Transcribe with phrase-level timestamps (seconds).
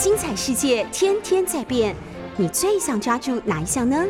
[0.00, 1.94] 精彩世界天天在变，
[2.36, 4.04] 你最想抓住哪一项呢？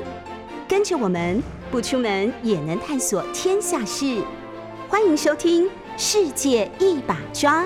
[0.69, 4.23] 跟着我们不出门也能探索天下事，
[4.89, 5.65] 欢迎收听《
[5.97, 7.63] 世界一把抓》。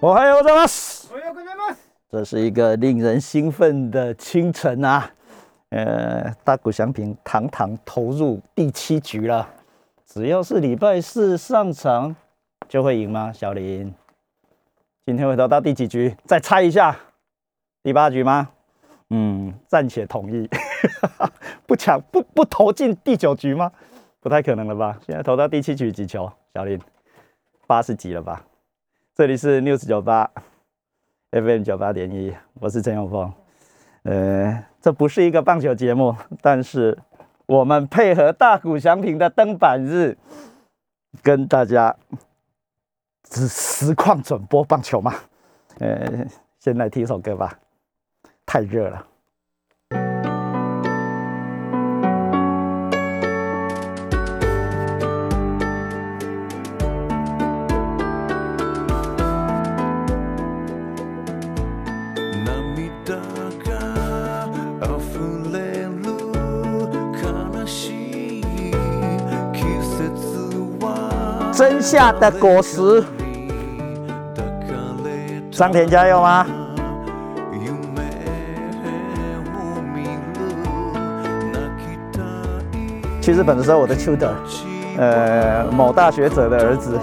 [0.00, 1.06] 我还有ございます。
[2.10, 5.10] 这是一个令人兴奋的清晨啊！
[5.70, 9.48] 呃，大谷翔平堂堂投入第七局了，
[10.06, 12.14] 只要是礼拜四上场
[12.71, 13.33] 就会赢吗？
[13.33, 13.93] 小林，
[15.05, 16.15] 今天会投到第几局？
[16.23, 16.97] 再猜一下，
[17.83, 18.47] 第八局吗？
[19.09, 20.49] 嗯，暂且同意。
[21.67, 23.73] 不抢不不投进第九局吗？
[24.21, 24.97] 不太可能了吧？
[25.05, 26.31] 现在投到第七局几球？
[26.53, 26.79] 小林，
[27.67, 28.41] 八十几了吧？
[29.15, 30.31] 这里是 News 九八
[31.31, 33.33] FM 九八点一，我是陈永峰。
[34.03, 36.97] 呃，这不是一个棒球节目，但是
[37.47, 40.17] 我们配合大谷祥平的登板日，
[41.21, 41.97] 跟大家
[43.23, 45.13] 只实况转播棒球吗。
[45.79, 46.25] 呃，
[46.59, 47.57] 先来听一首歌吧，
[48.45, 49.07] 太热了。
[71.60, 73.02] は真夏的果实，
[74.34, 74.72] 抱か
[75.04, 76.46] れた桑田加油吗？
[77.52, 77.70] 夢
[79.52, 80.10] を見る
[81.52, 81.86] 泣き
[82.16, 82.20] た
[83.18, 84.32] い去日本的时候，我的 tutor，
[84.98, 86.98] 呃，某大学者的儿子，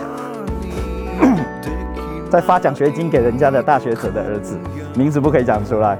[2.29, 4.57] 在发奖学金给人家的大学者的儿子，
[4.95, 5.97] 名字不可以讲出来。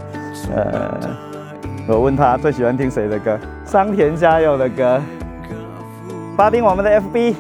[0.56, 0.97] 呃，
[1.88, 5.02] 我问他最喜欢听谁的歌，桑田佳佑的歌。
[6.36, 7.36] 发丁我们的 FB，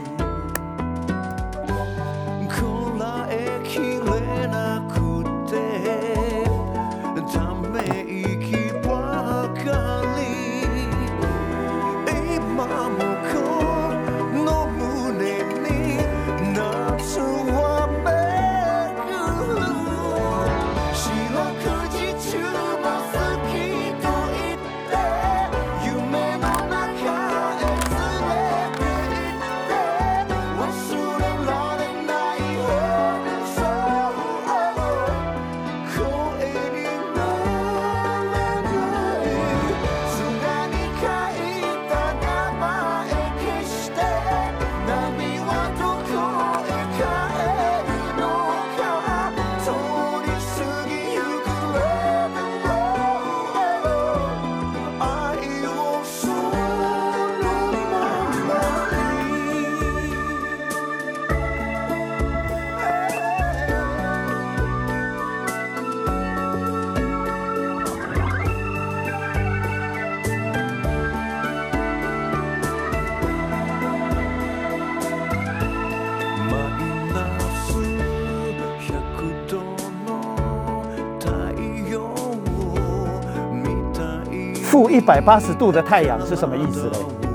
[84.98, 87.27] 一百八十度的太阳是什么意思嘞？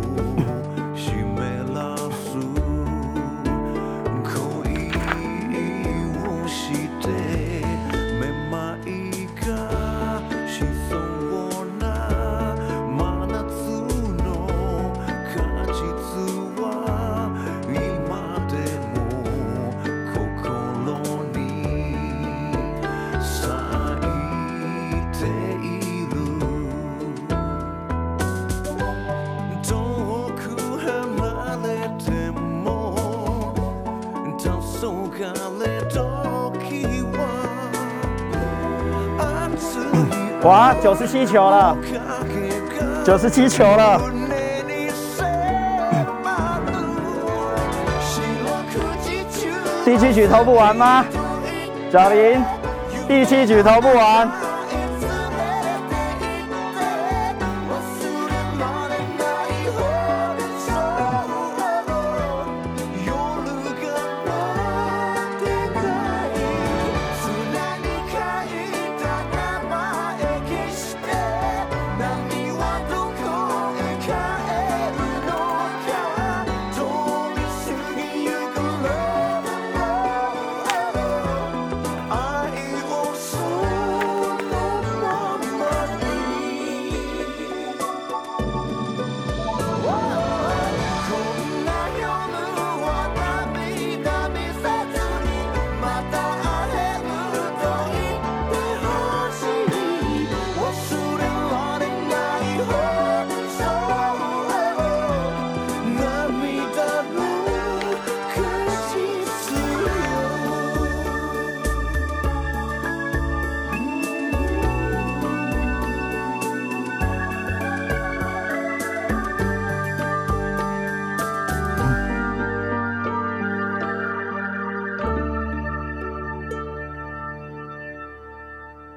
[40.83, 41.95] 九十七球了，影
[42.69, 43.99] が九十七球了。
[43.99, 44.27] 胸
[44.67, 45.23] に迫
[46.67, 46.73] る
[48.03, 48.47] 四六
[49.01, 49.39] 時中
[49.85, 51.05] 第七局投不完吗？
[51.93, 52.43] 小林，
[53.07, 54.29] 第七局投不完。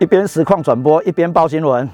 [0.06, 1.90] 一边实况转播，一边报新闻。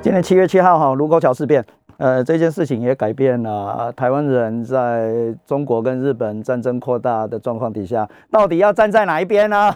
[0.00, 1.64] 今年七月七号，哈，卢沟桥事变，
[1.96, 9.74] 呃，这件事情也改变了台湾人在中国跟日本战争扩大的状况底下，到底要站在哪一边呢？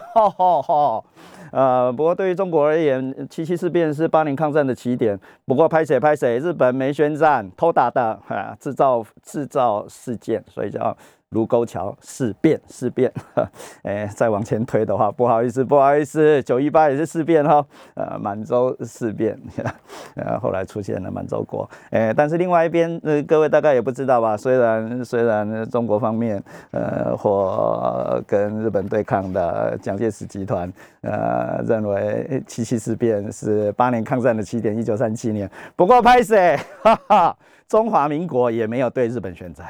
[1.51, 5.19] 呃，不过对于中国而言，七七事变是八年抗战的起点。
[5.45, 10.95] 不过拍谁拍谁，日本没宣战，偷打的，哈，制造制造事件，所以叫。
[11.31, 13.11] 卢沟桥事变， 事变，
[13.83, 19.37] 哎，再往前推的话，不好意思，不好意思，九一八也是事变哈，呃，满洲事变，
[20.15, 24.37] 呃，后来出现了满洲国，哎，但是另外一边，呃，各位大概也不知道吧？
[24.37, 26.41] 虽然虽然中国方面，
[26.71, 30.71] 呃，或跟日本对抗的蒋介石集团，
[31.01, 35.49] 呃，认为七七事变是八年抗战的起点，一九三七年。
[35.75, 37.37] 不过拍谁，哈哈，
[37.67, 39.65] 中华民国也没有对日本宣战。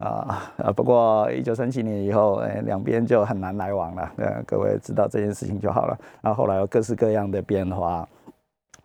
[0.00, 0.72] 啊 啊！
[0.72, 4.10] 不过一九三七年以后，哎，两边就很难来往了。
[4.16, 5.94] 呃，各位知道这件事情就好了。
[6.22, 8.08] 然后后来有各式各样的变化，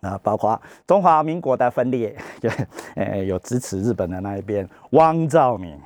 [0.01, 2.49] 啊，包括中华民国的分裂，就
[2.95, 5.79] 哎有支持日本的那一边，汪兆铭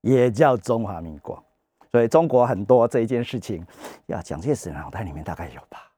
[0.00, 1.44] 也叫中华民国。
[1.92, 3.66] 所以中国很多这一件事情，
[4.06, 5.92] 呀，蒋介石脑袋里面大概有吧，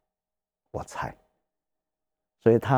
[0.73, 1.15] 我猜。
[2.43, 2.77] 所以他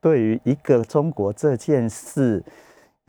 [0.00, 2.42] 对于一个中国这件事。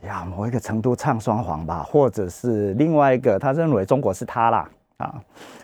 [0.04, 4.68] 呀，某一个程度唱双簧吧，或者是另外一个，他认为中国是他啦。
[4.98, 5.14] 啊，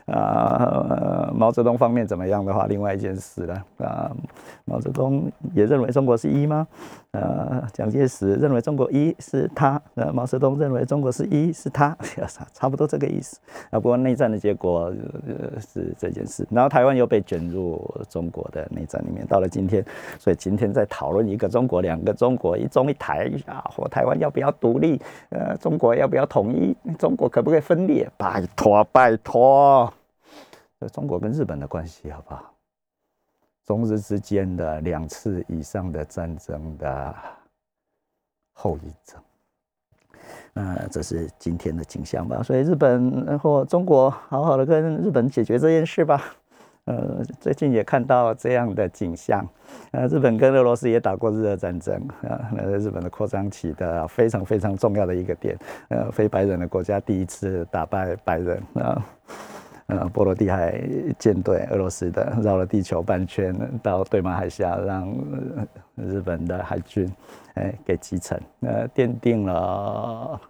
[0.07, 4.11] 呃，毛泽东方面怎么样的话，另外一件事了啊。
[4.65, 6.67] 毛泽东也认为中国是一吗？
[7.15, 11.97] 呃，蒋介石认为中国一是他，呃，毛泽东认为中国是一是他，
[12.53, 13.39] 差不多这个意思。
[13.71, 14.93] 啊，不过内战的结果
[15.27, 17.81] 呃是这件事，然后台湾又被卷入
[18.11, 19.27] 中国的内战里面。
[19.27, 19.85] 到了今天，
[20.19, 25.01] 所以今天在讨论一个中国、两个中国、一中一台啊，或台湾要不要独立？
[25.31, 26.77] 呃，中国要不要统一？
[26.99, 28.07] 中国可不可以分裂？
[28.19, 29.15] 拜托，拜。
[29.23, 29.93] 托，
[30.81, 32.54] 这中国跟日本的关系好不好？
[33.67, 37.15] 中日之间的两次以上的战争的
[38.53, 39.23] 后遗症，
[40.55, 42.43] 呃，这是今天的景象吧？
[42.43, 46.23] 所以日本或中国好好的跟日本解决这件事吧。
[46.87, 49.43] 呃，最近也看到这样的景象，
[49.91, 55.59] 呃，日本跟俄罗斯也打过日俄战争啊，那日本的扩张起的非常非常重要的一个点，
[55.89, 59.03] 呃，非白人的国家第一次打败白人啊，
[59.87, 60.81] 呃波罗的海
[61.19, 65.15] 舰队，俄罗斯的绕了地球半圈到对马海峡，让
[65.97, 67.11] 日本的海军
[67.55, 70.41] 哎给击沉，呃，奠定了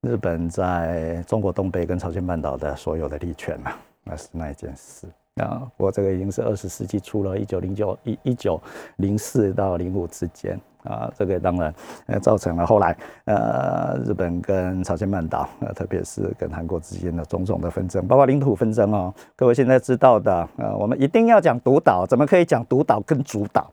[0.00, 3.72] 日本在中国东北跟朝鲜半岛的所有的利权嘛，
[4.04, 5.06] 那是那一件事。
[5.36, 8.60] 啊，不过这个已经是二十世纪初了，一九零九一一九
[8.96, 11.74] 零四到零五之间啊，这个当然
[12.06, 19.12] 呃造成了后来呃日本跟朝鲜半岛，呃特别是跟韩国之间的种种的纷争，包括领土纷争哦。
[19.36, 23.70] 各位现在知道的，呃，我们一定要讲独岛，怎么可以讲独岛跟主岛？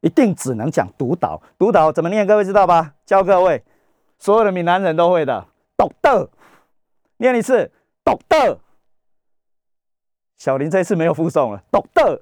[0.00, 2.26] 一定只能讲独岛，独岛怎么念？
[2.26, 2.94] 各位知道吧？
[3.04, 3.62] 教各位，
[4.18, 5.44] 所有的闽南人都会的，
[5.76, 6.28] 独岛，
[7.16, 7.70] 念一次，
[8.04, 8.58] 独岛。
[10.36, 12.20] 小林这次没有附送了，独的，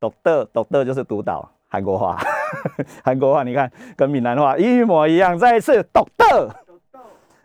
[0.00, 2.18] 独的，独的就是独岛，韩国话，
[3.04, 5.38] 韩国话，你看跟闽南话一模一样。
[5.38, 6.56] 再一次，独的，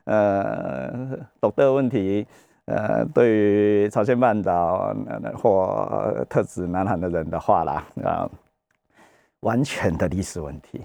[0.06, 2.26] 呃，独的问题，
[2.66, 4.96] 呃，对于朝鲜半岛
[5.36, 8.30] 或特指南韩的人的话啦，啊，
[9.42, 10.82] 完全的历史问题，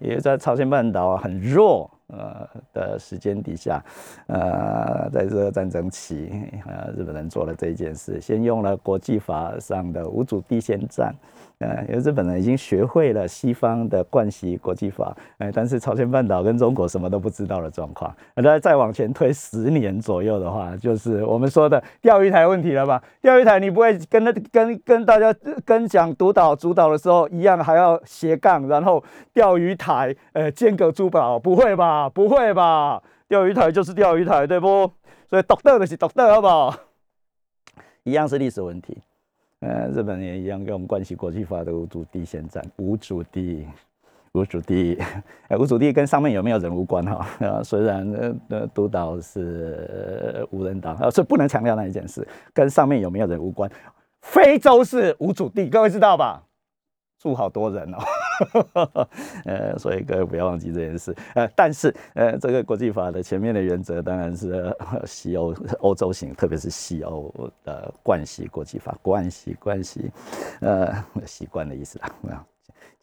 [0.00, 1.90] 因为在朝鲜半岛很弱。
[2.12, 3.80] 呃的时间底下，
[4.26, 6.28] 呃，在这个战争期，
[6.66, 11.14] 呃，日本人做了这一件事，先用了国际法上的无主地先战。
[11.60, 18.14] 呃，因为日本人已经学会了西方的惯习国际法，哎，但是朝鲜半岛跟中国什么都不知道的状况。
[18.34, 23.02] 那再往前推十年左右的话，就是我们说的钓鱼台问题了吧？
[23.20, 25.34] 钓鱼台你不会跟那跟跟大家
[25.66, 32.08] 跟讲独岛主导的时候一样，还要斜杠，然后钓鱼台，呃，间隔珠宝，不会吧？
[32.08, 33.02] 不会吧？
[33.28, 34.90] 钓鱼台就是钓鱼台，对不？
[35.28, 36.74] 所以独岛的是独岛，好不好？
[38.04, 39.02] 一样是历史问题。
[39.60, 43.66] 呃，日本也一样跟我们关系国际化的无主地先战，无主地，
[44.32, 44.98] 无主地，
[45.48, 47.26] 呃，无主地跟上面有没有人无关哈。
[47.46, 53.70] 啊，虽然呃呃督导是无人岛，呃，所以不能强调那一件事，跟上面有没有人无关。
[54.22, 56.42] 非洲是无主地，各位知道吧？
[57.18, 57.98] 住好多人哦。
[59.44, 61.14] 呃，所以各位不要忘记这件事。
[61.34, 64.74] 呃，但是呃，这个国际法的前面的原则当然是
[65.06, 67.32] 西欧欧洲型，特别是西欧
[67.64, 70.10] 的惯习国际法，惯习惯习，
[70.60, 70.92] 呃，
[71.26, 72.44] 习惯的意思啦。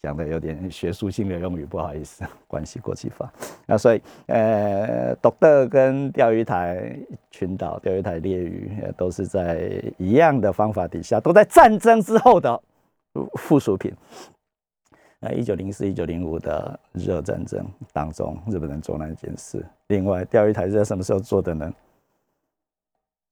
[0.04, 3.34] 讲的有点学术性的用语，不好意思，关系国际法。
[3.66, 6.96] 那所以，呃，独特跟钓鱼台
[7.32, 12.62] 群岛、钓鱼台猎鱼都是在一样的方法底下，都在战争之后的
[13.34, 13.92] 附属品。
[15.20, 19.66] 那一九零四、一九零五的日俄战争当中，日本人做那件事。
[19.88, 21.74] 另外，钓鱼台是在什么时候做的呢？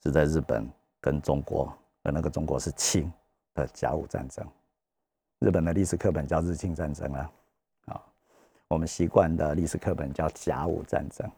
[0.04, 0.68] 是在日本
[1.00, 1.72] 跟中国，
[2.04, 3.12] 而那个中国是清
[3.54, 4.46] 的甲午战争。
[5.39, 7.32] 日本的历史课本叫日清战争啊，
[7.86, 8.01] 啊，
[8.68, 11.30] 我们习惯的历史课本叫甲午战争，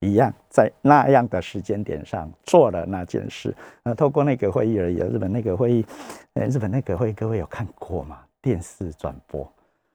[0.00, 3.54] 一样在那样的时间点上做了那件事。
[3.84, 4.96] 呃，透过那个会议而已。
[4.96, 5.86] 日本那个会议，
[6.34, 8.22] 呃，日本那个会议，各位有看过吗？
[8.46, 9.52] 电视转播，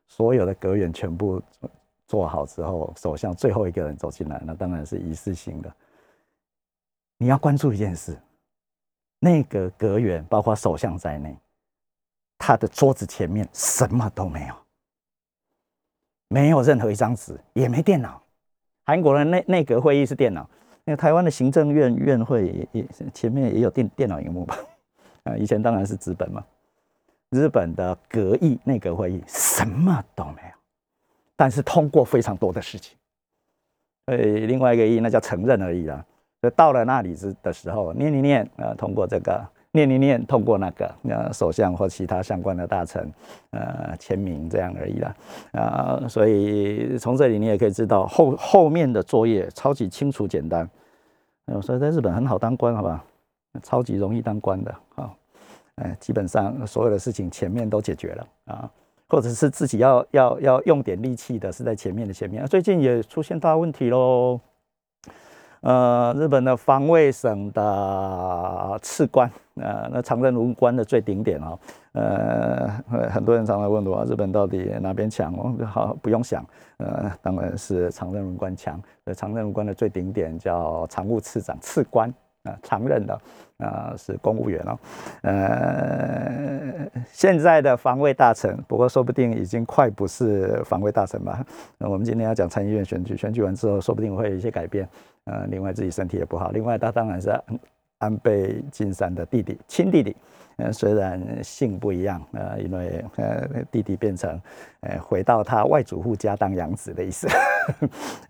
[0.10, 1.42] 所有的阁员全部
[2.06, 5.74] 做好之后，首相最后一个人走进来，那当然是仪式性的。
[7.18, 8.20] 你要关注一件事，
[9.20, 11.34] 那个阁员包括首相在内，
[12.38, 14.56] 他的桌子前面什么都没有，
[16.28, 18.22] 没有任何一张纸，也没电脑。
[18.84, 20.46] 韩国的内内阁会议是电脑，
[20.84, 24.58] 那个台湾的行政院院会也也前面也有电电脑荧幕吧？
[25.24, 26.46] 啊，以前当然是纸本嘛。
[27.32, 30.56] 日本的阁议内阁会议什么都没有，
[31.38, 32.98] 但是通过非常多的事情。
[34.08, 36.06] 呃，另外一个议那叫承认而已啦。
[36.42, 43.10] 就到了那里之的时候，念一念，呃，通过这个，念一念，通过那个，呃，首相或其他相关的大臣，
[43.52, 45.16] 呃，签名这样而已啦。
[45.54, 50.70] 啊，所以从这里你也可以知道后后面的作业超级清楚简单。
[51.46, 53.02] 呃，所以在日本很好当官，好吧？
[53.62, 54.74] 超级容易当官的，
[55.82, 58.70] 哎，基本上所有的事情前面都解决了啊，
[59.10, 62.46] 或者是自己要要要用点力气的，是在前面的前面。
[62.46, 64.40] 最近也出现大问题喽，
[65.62, 71.60] 呃，日本的防卫省的次官，呃，那长任文官的最顶点哦，
[71.94, 72.68] 呃，
[73.10, 75.36] 很多人常常问我，日本到底哪边强？
[75.36, 76.46] 我好不用想，
[76.78, 78.82] 呃，当然是长任文官强。
[79.16, 82.14] 长任文官的最顶点叫常务次长次官。
[82.44, 83.22] 啊，常任的
[83.58, 84.80] 啊是公务员哦，
[85.22, 91.46] 呃，现在的防卫大臣，不过说不定已经快不是防卫大臣吧。
[91.78, 94.90] 那我们今天要讲参议院选举，选举完之后，说不定会有一些改变。
[95.26, 97.30] 呃，另外自己身体也不好，另外他当然是
[98.02, 100.14] 安倍晋三的弟弟，亲弟弟。
[100.58, 104.40] 呃，虽然姓不一样，呃，因为呃弟弟变成，
[104.82, 107.28] 呃回到他外祖父家当养子的意思，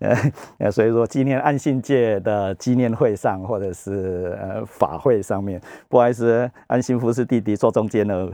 [0.58, 8.30] 呃，所以说纪念安信界的纪念会上，或者是呃法会上面，不好意思，安信夫是弟弟坐中间 呢，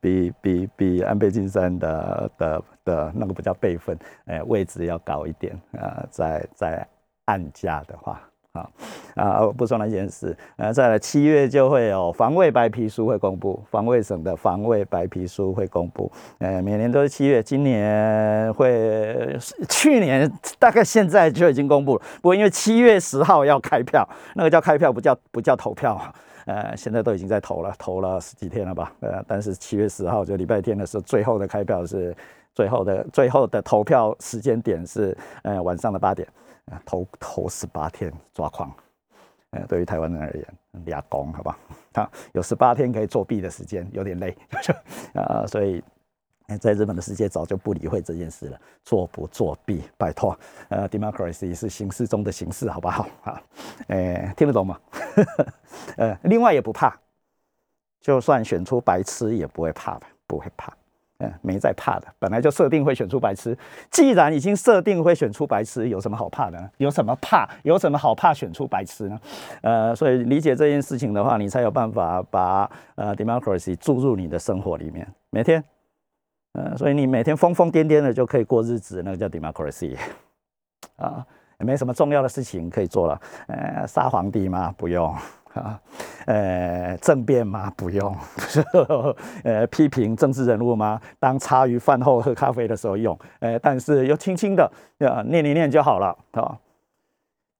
[0.00, 3.96] 比比比安倍晋三的的的那个不叫辈分，
[4.26, 6.86] 呃位置要高一点呃，在在
[7.26, 8.20] 暗家的话。
[8.56, 8.70] 啊
[9.14, 9.46] 啊！
[9.56, 16.10] 不说那件事，呃，再来七月就会有防卫白皮书会公布，防卫省的防卫白皮书会公布。
[16.38, 19.36] 呃，每年都是七月，今年会，
[19.68, 22.02] 去年大概现在就已经公布了。
[22.16, 26.00] 不过因为七月十号要开票，那个叫开票，不叫不叫投票。
[26.46, 28.92] 呃，现在都已经在投了，投了十几天了吧？
[29.00, 32.14] 呃，但是七月十号就礼拜天的时候，最后的开票是
[32.54, 36.28] 最后的最后的投票时间点是呃晚上的八点。
[36.84, 38.74] 投投十八天抓狂，
[39.50, 40.46] 呃，对于台湾人而言，
[40.84, 41.58] 俩工好吧？
[41.92, 44.36] 他有十八天可以作弊的时间，有点累
[45.14, 45.82] 啊，所以
[46.60, 53.08] 在日本的世界早就不理会这件事了，作不作弊，拜托，呃，democracy 是形式中的形式，好不好？
[53.24, 53.42] 啊，
[53.88, 54.80] 呃，听得懂吗？
[55.96, 56.96] 呃，另外也不怕，
[58.00, 60.72] 就算选出白痴也不会怕的，不会怕。
[61.18, 63.56] 嗯，没在怕的，本来就设定会选出白痴。
[63.90, 66.70] 既然已经设定会选出白痴，有什么好怕的？
[66.76, 67.48] 有什么怕？
[67.62, 69.20] 有什么好怕选出白痴呢？
[69.62, 75.06] 呃，所以理解这件事情的话，你才有办法把呃 democracy 注入你的生活里面。
[75.30, 75.64] 每天，
[76.52, 79.96] 呃，所以你每天疯疯癫癫的就可以过日子，那个叫 democracy。
[80.96, 81.24] 啊，
[81.60, 83.20] 也没什么重要的事情可以做了。
[83.48, 84.74] 呃，杀皇帝吗？
[84.76, 85.14] 不用。
[85.60, 85.80] 啊，
[86.26, 87.72] 呃，政变吗？
[87.76, 88.16] 不用。
[89.44, 91.00] 呃，批评政治人物吗？
[91.18, 93.18] 当茶余饭后喝咖啡的时候用。
[93.40, 94.70] 呃，但是又轻轻的，
[95.00, 96.56] 啊，念一念就好了，啊，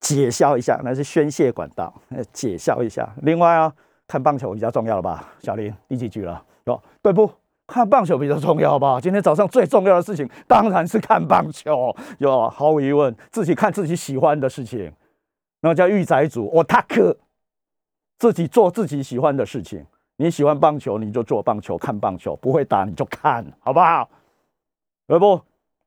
[0.00, 3.08] 解消一下，那是宣泄管道，呃，解消一下。
[3.22, 3.72] 另外啊，
[4.06, 5.32] 看棒球比较重要了吧？
[5.42, 6.42] 小林，第几局了？
[6.66, 7.30] 哦，对不？
[7.68, 9.00] 看棒球比较重要吧？
[9.00, 14.92] 今天早上最重要的事情当然是看棒球，有毫无疑问，自己看自己喜欢的事情，
[15.62, 17.16] 那叫御宅族，我塔克。
[18.18, 19.84] 自己做自己喜欢的事情。
[20.16, 22.34] 你喜欢棒球，你就做棒球，看棒球。
[22.36, 24.08] 不会打，你就看，好不好？
[25.08, 25.40] 要不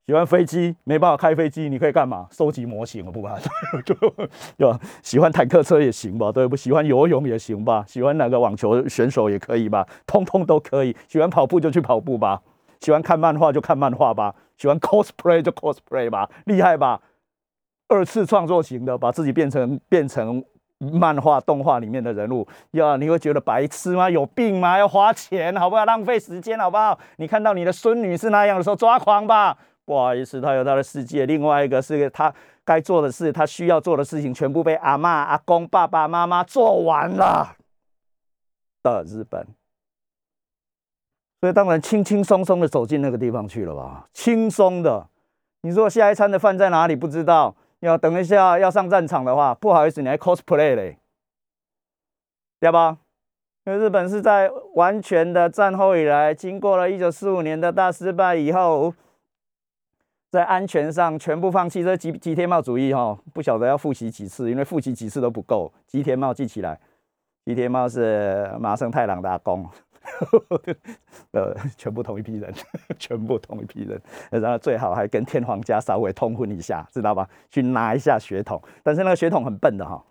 [0.05, 2.27] 喜欢飞机，没办法开飞机，你可以干嘛？
[2.31, 3.37] 收集模型，我不吧？
[3.83, 3.95] 就
[4.57, 6.31] 就喜欢坦克车也行吧？
[6.31, 6.55] 对不？
[6.55, 7.83] 喜欢游泳也行吧？
[7.87, 9.87] 喜欢哪个网球选手也可以吧？
[10.05, 10.95] 通通都可以。
[11.07, 12.41] 喜欢跑步就去跑步吧。
[12.79, 17.01] 喜欢看漫画就看漫画吧，喜欢 cosplay 就 cosplay 吧，厉害吧？
[17.87, 20.43] 二次创作型的，把自己变成变成
[20.79, 24.09] 漫画、动画里面的人物，呀，你会觉得白痴吗？
[24.09, 24.77] 有病吗？
[24.77, 25.83] 要花钱，好不好？
[25.83, 26.97] 浪费时间，好不好？
[27.17, 29.57] 你看到你的孙女是那样的时候，抓狂吧。
[29.83, 31.25] 不好意思，他有他的世界。
[31.25, 32.33] 另外一个是他
[32.63, 37.55] 该做的事，他需要做的事情，全部被阿妈、阿公、爸爸妈妈做完了
[38.81, 39.45] 的日本。
[41.41, 45.07] 所以当然轻轻松松的走进那个地方去了吧，轻松的。
[45.61, 46.95] 你说下一餐的饭在哪里？
[46.95, 47.55] 不知道。
[47.79, 50.97] 要等一下要上战场的话，不好意思，你还 cosplay 嘞，
[52.59, 52.97] 对吧？
[53.65, 58.93] 因为日本是在完全的战后以来，经过了一九四五年的大失败以后，
[60.31, 65.71] 在安全上全部放弃这吉吉天茂主义哈，不晓得要复习几次，因为复习几次都不够。
[65.85, 66.79] 吉天茂记起来，
[67.45, 69.69] 吉天茂是麻生太郎的阿公。
[71.31, 72.53] 呃，全部同一批人，
[72.97, 74.01] 全部同一批人，
[74.31, 77.27] 然后最好还跟天皇家稍微通婚一下，知道吧？
[77.49, 80.03] 去拿一下血统，但是那个血统很笨的哈，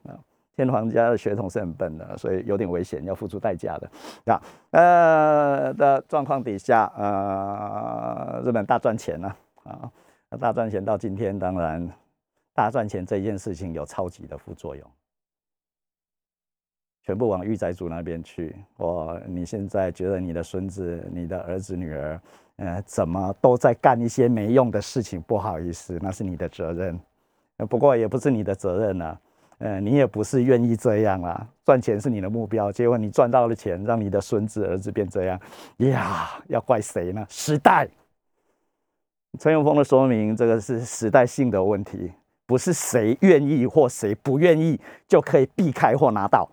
[0.56, 3.90] 天皇家的血统是很笨的，所以有点危险，要付出代价的。
[4.24, 4.40] 那
[4.70, 9.90] 呃的状况底下，呃，日本大赚钱了啊，
[10.40, 11.88] 大赚钱到今天，当然
[12.54, 14.90] 大赚钱这件事情有超级的副作用。
[17.08, 18.54] 全部往御宅主那边去。
[18.76, 22.20] 我，你现在觉得你的孙子、你的儿子、女儿，
[22.56, 25.18] 呃，怎么都在干一些没用的事情？
[25.22, 27.00] 不好意思，那是你的责任。
[27.66, 29.18] 不过也不是你的责任啊，
[29.56, 31.48] 呃，你也不是愿意这样啊。
[31.64, 35.40] 赚钱是你的目标，结果你赚到了钱，让你的孙子、儿子变这样，
[35.78, 37.24] 呀，要怪谁呢？
[37.30, 37.88] 时代。
[39.38, 42.12] 陈永峰的说明，这个是时代性的问题，
[42.44, 46.46] 不是谁愿意或谁不愿意就可以避开或拿到。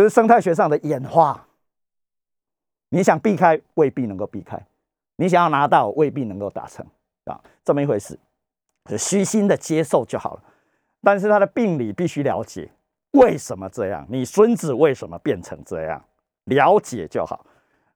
[0.00, 1.46] 这是生态学上的演化。
[2.88, 4.56] 你想避开，未必能够避开；
[5.16, 6.86] 你想要拿到，未必能够达成
[7.26, 8.18] 啊，这么一回事。
[8.96, 10.42] 虚心的接受就好了。
[11.02, 12.70] 但是他的病理必须了解，
[13.10, 14.06] 为什么这样？
[14.08, 16.02] 你孙子为什么变成这样？
[16.44, 17.44] 了解就好。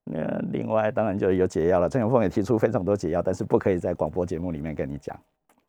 [0.04, 0.20] 那
[0.52, 1.88] 另外当然就有解药了。
[1.88, 5.18] 郑永峰也提出非常多解药，但是不可以在广播节目里面跟你讲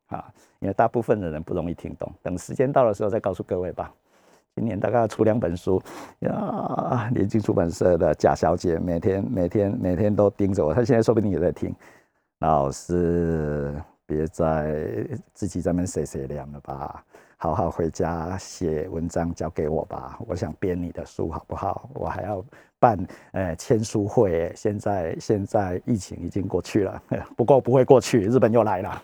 [0.08, 2.12] 啊，因为大部分的人不容易听懂。
[2.22, 3.90] 等时间到的时候再告诉各位吧。
[4.56, 5.82] 今年大概要出两本书
[6.20, 11.76] 呀，联经出版社的贾小姐每天每天每天都盯着我，她现在说不定也在听。
[12.40, 17.04] 老师，别再自己在那谁谁凉了吧，
[17.36, 21.90] 好好回家写文章交给我吧，我想编你的书好不好？
[21.94, 22.42] 我还要
[22.80, 22.98] 办
[23.34, 27.04] 呃签书会，现在现在疫情已经过去了，
[27.36, 29.04] 不过不会过去，日本又来了，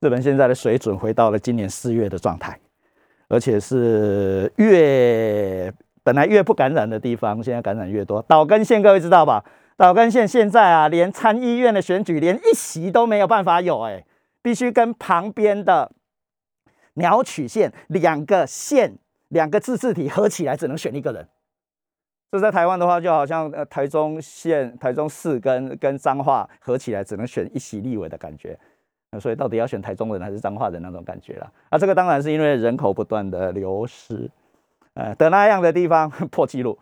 [0.00, 2.58] 日本现在的水准回到了今年四月的状态。
[3.30, 8.20] 而且是越本来越不感染的地方，现在感染越多。
[8.22, 9.44] 岛根县各位知道吧？
[9.76, 14.04] 岛根县现在啊，连参议院的选举连一席都没有办法有，哎，
[14.42, 15.92] 必须跟旁边的
[16.94, 21.26] 鸟取县两个县两个自治体合起来，只能选一个人。
[22.32, 28.58] 这在台湾的话，就好像呃台中县、台中市跟跟彰化合起来，只能选一席立委的感觉。
[29.18, 31.52] 所以到底要选台中人还是彰化人那种感觉了？
[31.68, 34.30] 啊，这个当然是因为人口不断的流失，
[34.94, 36.78] 呃，的那样的地方 破纪录。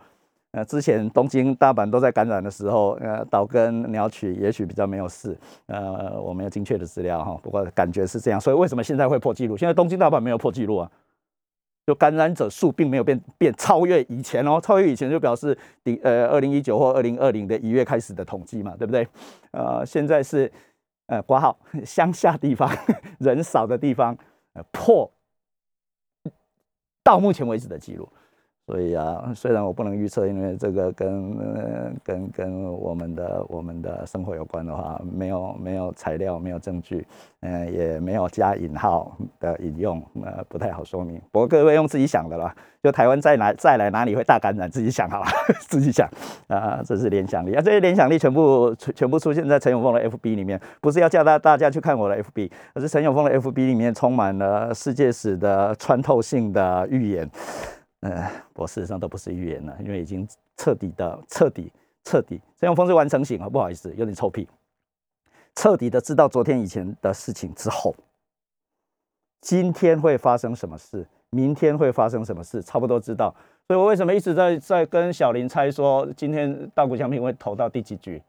[0.51, 5.35] 呃，之前东京、大阪都在感染的时候，呃，岛根、鸟取也许比较没有事。
[5.65, 8.39] 呃，我没有精确的资料哈，不过感觉是这样。
[8.39, 9.57] 所以为什么现在会破纪录？
[9.57, 10.91] 现在东京、大阪没有破纪录啊，
[11.87, 19.07] 就感染者数并没有变变超越以前哦，超越以前就表示第呃二零一九或二零二零的一月开始的统计嘛，对不对？
[19.51, 20.51] 呃，现在是。
[21.09, 22.69] 呃，挂号乡下地方
[23.19, 24.15] 人少的地方，
[24.53, 25.11] 呃，破
[27.03, 28.07] 到目前为止的记录。
[28.69, 31.35] 所以啊，虽然我不能预测，因为这个跟
[32.03, 37.03] 跟跟我们的我们的生活有关的话，没有没有材料，没有证据，
[37.39, 41.19] 嗯，也没有加引号的引用，呃，不太好说明。
[41.31, 42.53] 不过各位用自己想的啦，
[42.83, 45.25] 就台湾再来再来哪里会大感染，自己想好了，
[45.67, 46.07] 自己想
[46.45, 57.27] 啊，这是联想力啊，这些联想力全部全部出现在陈永峰的 FB 里面，不是要叫大大家去看我的 FB，而是陈永峰的 FB 里面充满了世界史的穿透性的预言。
[58.01, 61.71] 呃，我事实上都不是预言了，因为已经彻底的、彻底、
[62.03, 64.47] 彻底，这种方式完成型啊，不好意思，有点臭屁。
[65.55, 67.93] 彻底的知道昨天以前的事情之后，
[69.41, 73.35] 今天会发生什么事，明天会发生什么事，差不多知道。
[73.67, 78.21] 所以我为什么一直在在跟小林猜说，今天大股奖品会投到第几局？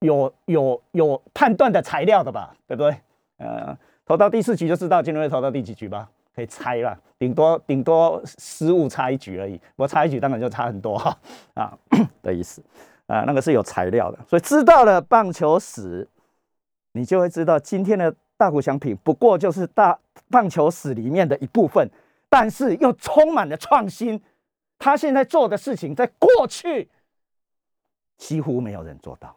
[0.00, 2.96] 有有有判断的材料的吧，对不对？
[3.38, 6.10] 呃，投到第四局就知道今天会投到第几局吧。
[6.40, 9.58] 可以猜了，顶多顶多失误差一局而已。
[9.58, 11.16] 不过差一局当然就差很多哈
[11.52, 11.78] 啊
[12.22, 12.62] 的意思。
[13.06, 16.08] 啊，那个是有材料的，所以知道了棒球史，
[16.92, 19.98] 你就会知道今天的大谷翔平不过就是大
[20.30, 21.90] 棒球史里面的一部分，
[22.28, 24.22] 但是又充满了创新。
[24.78, 26.88] 他现在做的事情，在过去
[28.16, 29.36] 几乎没有人做到，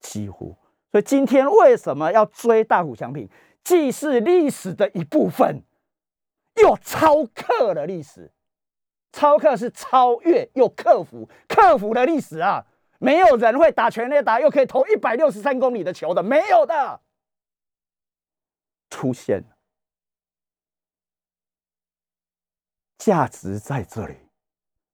[0.00, 0.54] 几乎。
[0.90, 3.28] 所以今天为什么要追大谷翔平？
[3.62, 5.62] 既是历史的一部分，
[6.62, 8.32] 又超克了历史。
[9.12, 12.64] 超克是超越又克服，克服的历史啊！
[13.00, 17.00] 没有人会打全垒打又可以投一百六十三公里的球的，没有的。
[18.88, 19.42] 出现，
[22.98, 24.14] 价值在这里，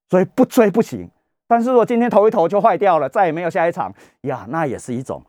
[0.09, 1.11] 所以不追不行。
[1.47, 5.23] 但是如果今天投一投就坏掉了，再也没有下一场呀，那也是一种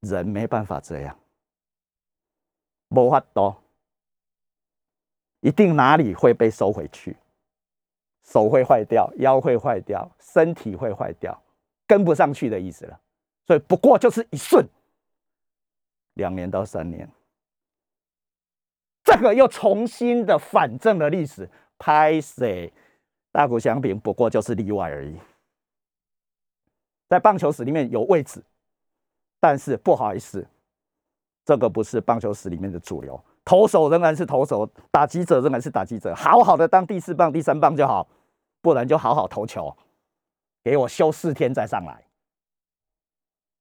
[0.00, 1.18] 人没办法这样，
[2.90, 3.60] 无法多，
[5.40, 7.16] 一定哪里会被收回去。
[8.24, 11.42] 手会坏掉，腰会坏掉，身体会坏掉，
[11.86, 13.00] 跟不上去的意思了。
[13.46, 14.64] 所以不过就是一瞬，
[16.14, 17.08] 两年到三年，
[19.02, 21.48] 这个又重新的反证了历史。
[21.82, 22.70] 拍谁？
[23.32, 25.16] 大谷翔平不过就是例外而已，
[27.08, 28.44] 在棒球史里面有位置，
[29.40, 30.46] 但是不好意思，
[31.44, 33.18] 这个不是棒球史里面的主流。
[33.50, 38.06] 投手仍然是投手，打击者仍然是打击者，好好的当第四棒、第三棒就好。
[38.62, 39.76] 不然就好好投球，
[40.62, 42.04] 给我休四天再上来，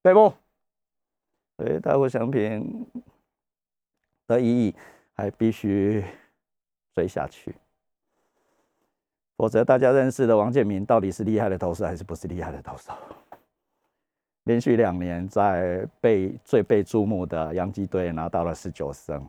[0.04, 0.32] 对不？
[1.58, 2.86] 所以大谷翔平
[4.28, 4.76] 的意义
[5.14, 6.04] 还必须
[6.94, 7.56] 追下去，
[9.38, 12.94] 否则大家认识的王建民到底是厉害的投手还是不是厉害的投手？
[14.44, 19.26] 连续两年在被最被注目的洋基队拿到了十九胜，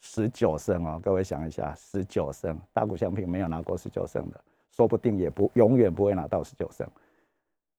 [0.00, 4.40] 十九胜哦，各位想一下，十九胜，大谷翔平没有拿过十九胜的。
[4.70, 6.86] 说不定也不永远不会拿到十九胜。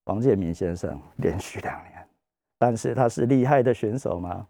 [0.04, 2.04] 王建民先生连续两年，
[2.58, 4.46] 但是他是厉害的选手吗？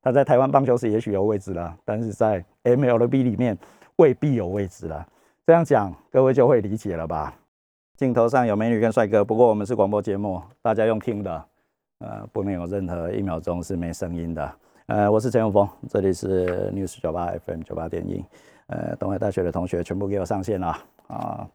[0.00, 3.58] 他在台湾棒球史也许有位置了，但是在 MLB 里面
[3.96, 5.06] 未必有位置了。
[5.44, 7.36] 这样讲，各位就会理解了吧？
[7.98, 11.44] 镜头上有美女跟帅哥，不过我们是广播节目，大家用听的，
[11.98, 14.50] 呃，不能有任何一秒钟是没声音的。
[14.90, 18.24] 呃，我是陈永峰，这里是 News 九八 FM 九八点一。
[18.66, 20.76] 呃，东海大学的同学全部给我上线了。
[21.06, 21.48] 啊，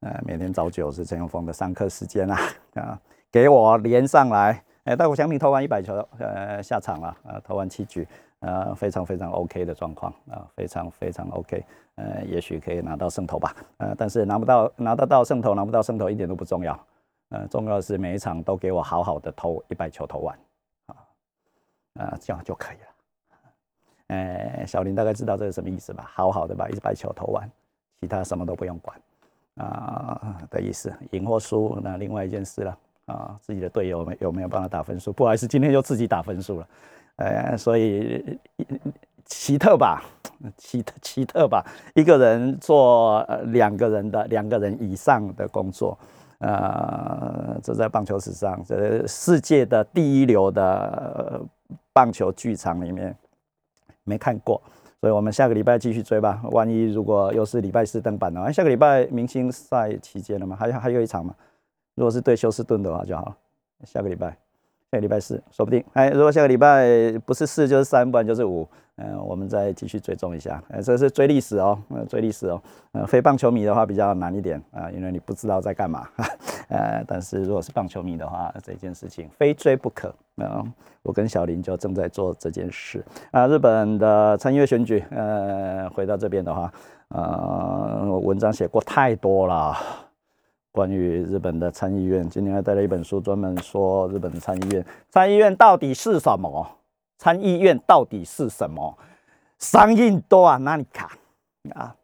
[0.00, 2.38] 呃，每天早九是陈永峰的上课时间啊，
[2.76, 2.98] 啊，
[3.30, 8.08] 给我连上来，哎，大谷翔平投完一百球，呃，下场了，啊，投完七局，
[8.40, 11.62] 呃，非常非常 OK 的状况，啊，非常非常 OK，
[11.96, 16.86] 呃，也许可以拿到胜投吧，呃，但是拿不到，拿得到胜投，拿不到胜投一点都不重要，
[17.28, 20.34] 呃，重要的是每一场都给我好好的投一百球投完，
[21.98, 23.36] 啊，这样就可以了，
[24.08, 26.10] 哎，小林大概知道这是什么意思吧？
[26.14, 27.50] 好好的把一直把球投完。
[28.00, 28.96] 其他什么都不用管
[29.56, 36.68] 啊的意思，赢或输那另外一件事了啊，自己的队友有没有帮他打分数，不好意思，今天就自己打分数了，
[37.16, 38.38] 呃，所以
[39.24, 40.04] 奇特吧，
[40.56, 45.98] 奇特奇特吧，一个人做两个人的两个人以上的工作，
[46.38, 51.40] 呃，这在棒球史上，这世界的第一流的
[51.92, 53.16] 棒球剧场里面
[54.04, 54.60] 没看过。
[55.00, 56.42] 所以我们下个礼拜继续追吧。
[56.50, 61.34] 万一如果又是礼拜四登板的话，下个礼拜明星赛期间了嘛，还还有一场嘛。
[61.94, 63.36] 如果是对休斯顿的话就好了。
[63.84, 64.30] 下个礼拜，
[64.90, 65.84] 下个礼拜四，说不定。
[65.92, 68.68] 哎，如果下个礼拜不是四就是三，不然就是五。
[68.98, 70.62] 嗯，我们再继续追踪一下。
[70.68, 72.60] 呃，这是追历史哦，追历史哦。
[72.92, 76.08] 呃，非棒球迷的话比较难一点啊，因为你不知道在干嘛。
[76.68, 80.12] 呃，但是如果是棒球迷的话，这件事情非追不可。
[80.36, 80.64] 啊，
[81.02, 83.04] 我跟小林就正在做这件事。
[83.30, 86.72] 啊，日本的参议院选举，呃，回到这边的话，
[87.08, 89.76] 呃，文章写过太多了，
[90.72, 92.28] 关于日本的参议院。
[92.28, 94.84] 今天还带了一本书，专门说日本的参议院。
[95.08, 96.66] 参议院到底是什么？
[97.18, 98.96] 参议院到底是什么？
[99.58, 101.10] 上印多啊，哪里卡
[101.74, 101.94] 啊？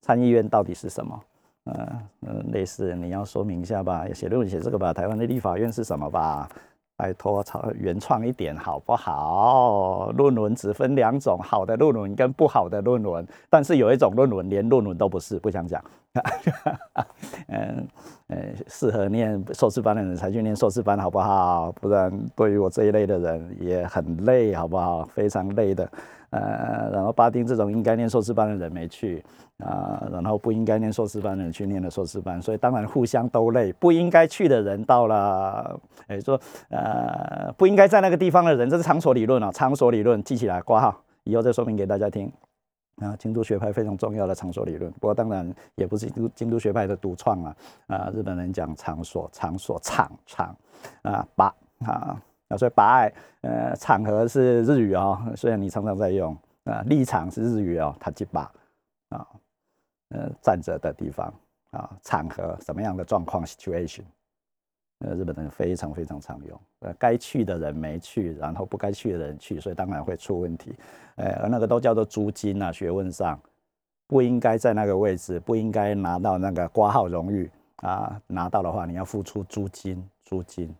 [0.00, 1.20] 参议院到底是什么？
[1.64, 4.92] 嗯嗯，类似你要说明一下吧，写论文写这个吧。
[4.92, 6.48] 台湾的立法院是什么吧？
[6.96, 10.10] 拜托，超原创一点好不好？
[10.12, 13.26] 论文只分两种，好的论文跟不好的论文。
[13.50, 15.84] 但是有一种论文连论文都不是，不想讲。
[17.48, 17.88] 嗯
[18.28, 21.70] 呃，适合念硕士班的人才去念硕士班，好不好？
[21.72, 25.04] 不然对于我这一类的人也很累，好不好？
[25.04, 25.88] 非常累的。
[26.30, 29.24] 呃，然后巴丁这种应该念硕士班的人没去
[29.58, 33.72] 啊，然后不应该念硕士班的人去念了硕士班，所以当然互相都累。
[33.74, 42.30] 不应该去的人到了，哎，说呃不应该在那个地方的人，这是场所理论啊，场所理论记起来挂号，以后再说明给大家听。
[42.96, 47.56] 啊，京都学派非常重要的场所理论，不过当然也不是京都京都学派的独创啊。
[47.88, 50.56] 啊，日本人讲场所，场所场场
[51.02, 51.54] 啊，把
[51.84, 52.18] 啊，
[52.56, 58.50] 所以把爱呃场合是日语哦，虽然你常常在用啊，立场是日语哦，它即把
[59.10, 59.26] 啊，
[60.08, 61.32] 呃，站着的地方
[61.72, 64.04] 啊，场合什么样的状况 situation。
[65.00, 70.74] 呃，日本人非常非常常用，呃，该去的人没去，然后不该去的人去，所以当然会出问题。
[71.16, 73.38] 呃，而那个都叫做租金啊，学问上
[74.06, 80.74] 不应该在那个位置，不应该拿到那个挂号荣誉啊，拿到的话你要付出租金，租金，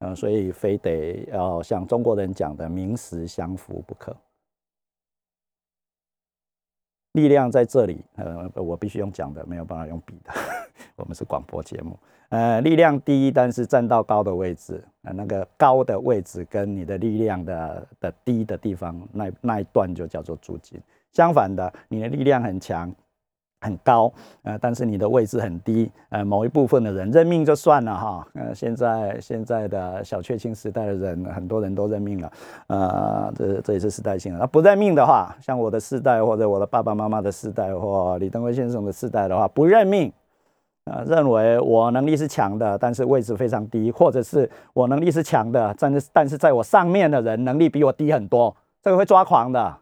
[0.00, 4.16] 嗯，所以非得要像中国人讲的名实相符不可。
[7.12, 10.32] 力量在这里，呃，我必须用讲的，没有办法用比的。
[10.96, 20.80] 我们是广播节目，呃，力量低，但是站到高的位置，呃，那个高的位置跟你的力量的的低的地方，那那一段就叫做租金。
[21.12, 22.92] 相反的，你的力量很强。
[23.60, 32.32] 很高，呃，但是你的位置很低，呃，某一部分的人认命就算了哈，呃，现在现在的小确幸时代的人，很多人都认命了，
[32.66, 34.38] 呃，这这也是时代性的。
[34.38, 40.12] 那不认命的话，像我的世代或者我的爸爸妈妈的世代或李登辉先生的世代的话，不认命，
[40.84, 49.78] 啊，认为我能力是强的，但是位置非常低，或者是我能力是强的，但是但是在我上面的人能力比我低很多，这个会抓狂的，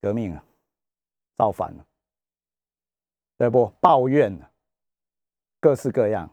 [0.00, 0.44] 革命啊！
[1.36, 1.84] 造反了，
[3.38, 3.72] 对不？
[3.80, 4.36] 抱怨
[5.60, 6.28] 各式各样，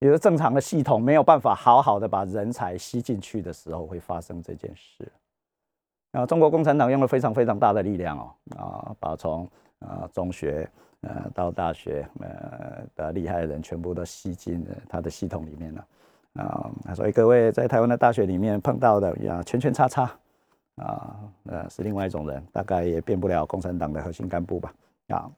[0.00, 5.10] 有的正常的系统没有办法好好的把人才吸进去的时候，会发生这件事。
[6.12, 9.48] 啊，中国共产党用了非常非常大的力量哦，啊，把从
[9.80, 10.68] 啊中学
[11.02, 15.86] 呃到大学呃的厉害的人全部都吸进他的系统里面了。
[16.34, 20.10] 啊，所以各位在台湾的大学里面碰到的呀，圈圈叉叉。
[20.76, 24.72] 啊，呃，是另外一种人，大概也变不了共产党的核心干部吧？
[25.08, 25.28] 啊，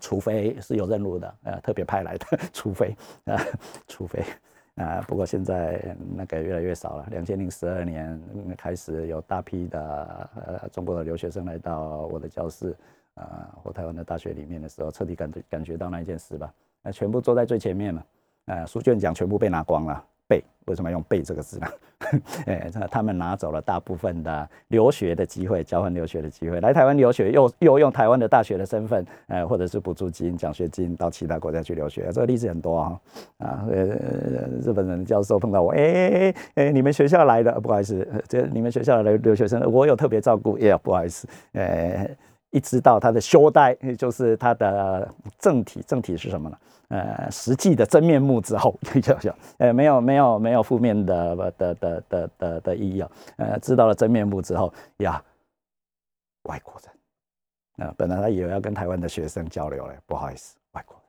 [0.00, 3.38] 除非是有任务的，呃，特别派来的，除非，啊，
[3.86, 4.24] 除非，
[4.76, 7.06] 啊，不过现在那个越来越少了。
[7.10, 8.18] 两千零十二年
[8.56, 12.74] 开始有大批的呃中国的留学生来到我的教室，
[13.14, 16.52] 啊，或台湾的大学里面的时候，彻底感感觉到那一件事吧？
[16.82, 18.06] 那全部坐在最前面了，
[18.46, 20.04] 啊，书卷奖全部被拿光了。
[20.30, 21.66] 背为什么用背这个字呢？
[22.46, 33.00] 哎，他他们拿走了大部分的留学的机会，交换留学的机会，来台湾留学，又又用台湾的大学的身份，呃，或者是补助金、奖学金到其他国家去留学，这个例子很多啊。
[33.38, 33.84] 啊，呃，
[34.62, 42.08] 日本人教授碰到我，哎哎，你们学校来的，不好意思，这你们学校的留学生，我有特别照顾，也不好意思，呃，
[42.50, 45.08] 一直到他的修带，就是他的
[45.38, 46.58] 正体，正体是什么呢？
[46.88, 53.10] 呃，实际的真面目之后， 就就呃，没有没有没有负面的的的的的的意义啊。
[53.36, 55.22] 呃，知道了真面目之后呀，
[56.48, 61.04] 外国人啊，本来他以为要跟台湾的学生交流嘞，不好意思，外国人。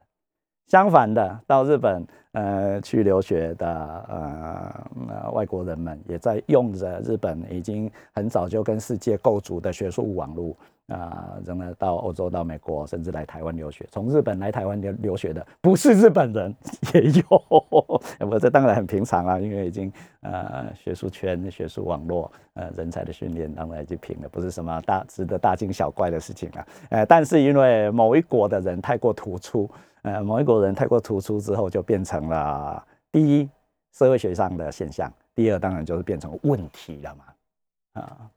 [0.68, 10.56] 相反的，到日本呃去留学的呃外国人们，也在用着日本已经很早就跟世界构筑的学术网络。
[10.92, 13.88] 啊，仍然到欧洲、到美国，甚至来台湾留学。
[13.92, 16.54] 从日本来台湾留留学的，不是日本人
[16.94, 18.02] 也有。
[18.20, 26.68] 我这当然很平常啊，因为已经呃学术圈、学术网络呃人才的训练当然已经平了，不是什么大值得大惊小怪的事情啊。
[26.90, 29.70] 呃，但是因为某一国的人太过突出，
[30.02, 33.50] 呃，某一国人太过突出之后，就变成了第一
[33.94, 38.30] 社会学上的现象，第二当然就是变成问题了嘛，啊。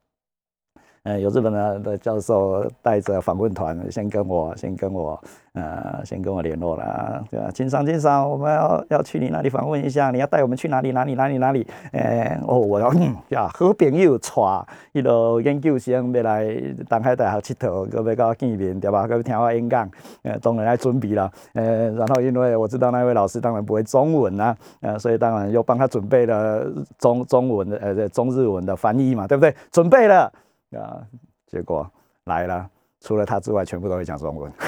[1.21, 5.21] 有日本的的教授带着访问团，先跟我，先跟我，
[5.53, 7.51] 呃，先跟我联络了，对吧？
[7.53, 10.91] 金赏，金赏，我们要要去你那里访问一下，你要带我们去哪里？
[10.93, 11.13] 哪里？
[11.13, 11.37] 哪里？
[11.37, 11.67] 哪里？
[11.91, 12.91] 呃，哦，我要
[13.29, 16.43] 呀，好朋友带一路研究生要来
[16.89, 19.05] 东海大学佚佗，搁要跟我见面，对吧？
[19.05, 19.87] 搁要听我演讲，
[20.23, 26.65] 呃，当然来准备了，呃，然后因为我知道那位老师当然不会中文啊，呃，所以当然又帮他准备了
[26.97, 29.53] 中中文的，呃，中日文的翻译嘛，对不对？
[29.71, 30.31] 准备了。
[30.75, 31.01] 啊，
[31.47, 31.89] 结果
[32.25, 32.69] 来了，
[33.01, 34.51] 除了他之外，全部都会讲中文。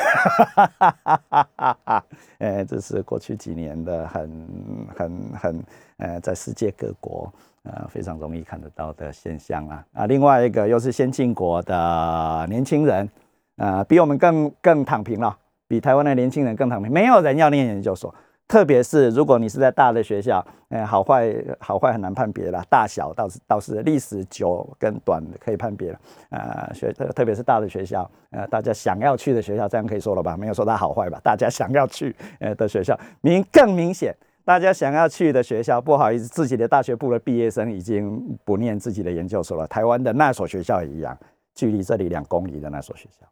[2.39, 5.63] 哎，这是过去几年的很、很、很，
[5.97, 7.31] 呃，在世界各国，
[7.63, 9.85] 呃，非常容易看得到的现象啊。
[9.93, 13.09] 啊，另外一个又是先进国的年轻人，
[13.57, 18.13] 啊，比我们更更躺平了，比台湾的年轻人更躺平，没有人要念研究所。
[18.47, 25.99] 特别是如果你是在大的学校，哎，好坏好坏很难判别了，大小倒是倒是历史久跟短可以判别了。
[26.29, 30.37] 呃，学特别是大的学校，呃，大家想要去的学校，这样可以说了吧？
[30.37, 31.19] 没有说它好坏吧？
[31.23, 39.67] 大家想要去呃的学校，明更明显，大家想要去的学校，不好意思，自己的大学部的毕业生已经不念自己的研究所了。
[39.67, 41.17] 台湾的那所学校也一样，
[41.53, 43.27] 距离这里两公里的那所学校，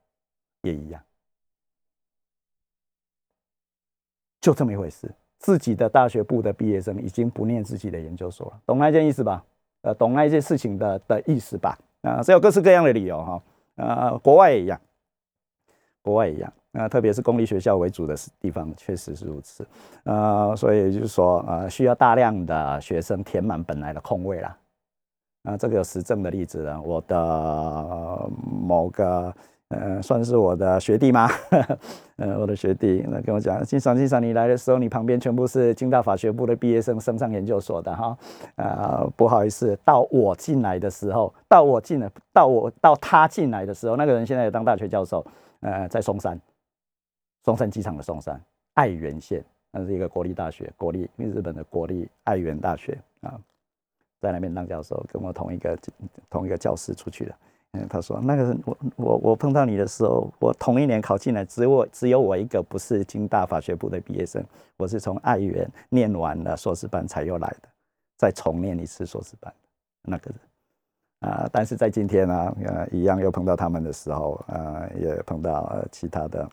[0.64, 1.02] 也一样，
[4.46, 5.12] 就这么一回事。
[5.40, 9.44] 自己的大学部的毕业生已经不念自己的研究所了，懂那件意思吧？
[9.82, 11.76] 呃，懂那一件事情的的意思吧？
[12.04, 13.42] 啊，是有各式各样的理由哈。
[13.78, 14.80] 呃，国外也一样，
[16.04, 16.54] 国外一样。
[16.70, 19.66] 那特别是公立学校为主的地方，确实是如此。
[20.04, 24.58] 呃，所以就是说，呃，需要大量的学生填满本来的空位啦。
[25.46, 29.34] 啊，这个有实证的例子呢，我的某个。
[29.70, 31.28] 呃，算是我的学弟吗？
[32.18, 38.18] 呃，我的学弟，那跟我讲，金赏金赏，你来的时候，你旁边全部是京大法学部的毕业生升上研究所的哈。
[38.58, 45.26] 啊，不好意思，到我进来的时候，到我进来，到我到他进来的时候，那个人现在也当大学教授，
[45.62, 46.40] 呃，在松山，
[47.44, 48.40] 松山机场的松山
[48.76, 53.34] 爱媛县，那是一个国立大学，国立日本的国立爱媛大学啊，
[54.22, 55.78] 在那边当教授，跟我同一个
[56.30, 57.36] 同一个教室出去的。
[57.90, 64.44] 他说：“那个，我我我碰到你的时候，我同一年考进来，只有我只有我一个不是京大法学部的毕业生，
[64.78, 67.70] 我是从爱园念完了硕士班才又来的，
[68.18, 69.54] 再重念一次硕士班。
[70.04, 76.50] 那个人啊，但是在今天呢，呃，一样又碰到他们的时候，呃，也碰到其他的。”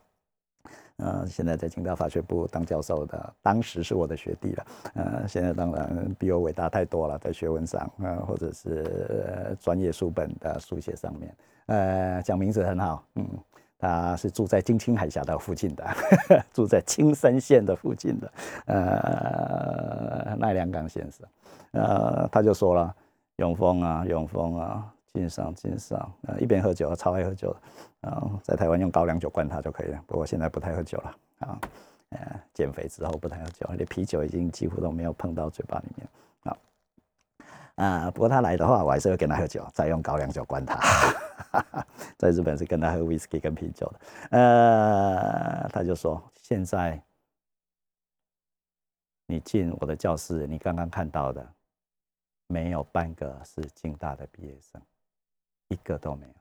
[0.96, 4.66] 呃，现在在清大法学部当教授的，当时是我的学弟了。
[4.94, 11.34] 呃，现在当然比我伟大太多了，在学问上，啊，或者是专业书本的书写上面。
[11.66, 13.26] 呃，讲名字很好，嗯，
[13.78, 15.84] 他是住在金青海峡的附近的，
[16.52, 18.32] 住在青森县的附近的，
[18.66, 21.26] 呃，奈良港先生。
[21.72, 22.94] 呃，他就说了，
[23.36, 24.92] 永丰啊，永丰啊。
[25.12, 27.54] 经商，经商，呃，一边喝酒，超爱喝酒，
[28.00, 30.02] 啊，在台湾用高粱酒灌他就可以了。
[30.06, 31.60] 不过现在不太喝酒了，啊，
[32.10, 36.08] 呃，减肥之后不太喝酒，连啤酒已经几乎都没有碰到嘴巴里面，
[36.44, 36.56] 啊，
[37.84, 40.80] 啊，不过他来的话，我还是会跟他喝酒，再用高粱酒灌他。
[42.16, 46.98] 在日本是跟他喝威士忌跟啤酒的，呃，他就说，现在
[49.26, 51.46] 你进我的教室，你刚刚看到的，
[52.46, 54.80] 没有半个是京大的毕业生。
[55.72, 56.34] 一个都没有，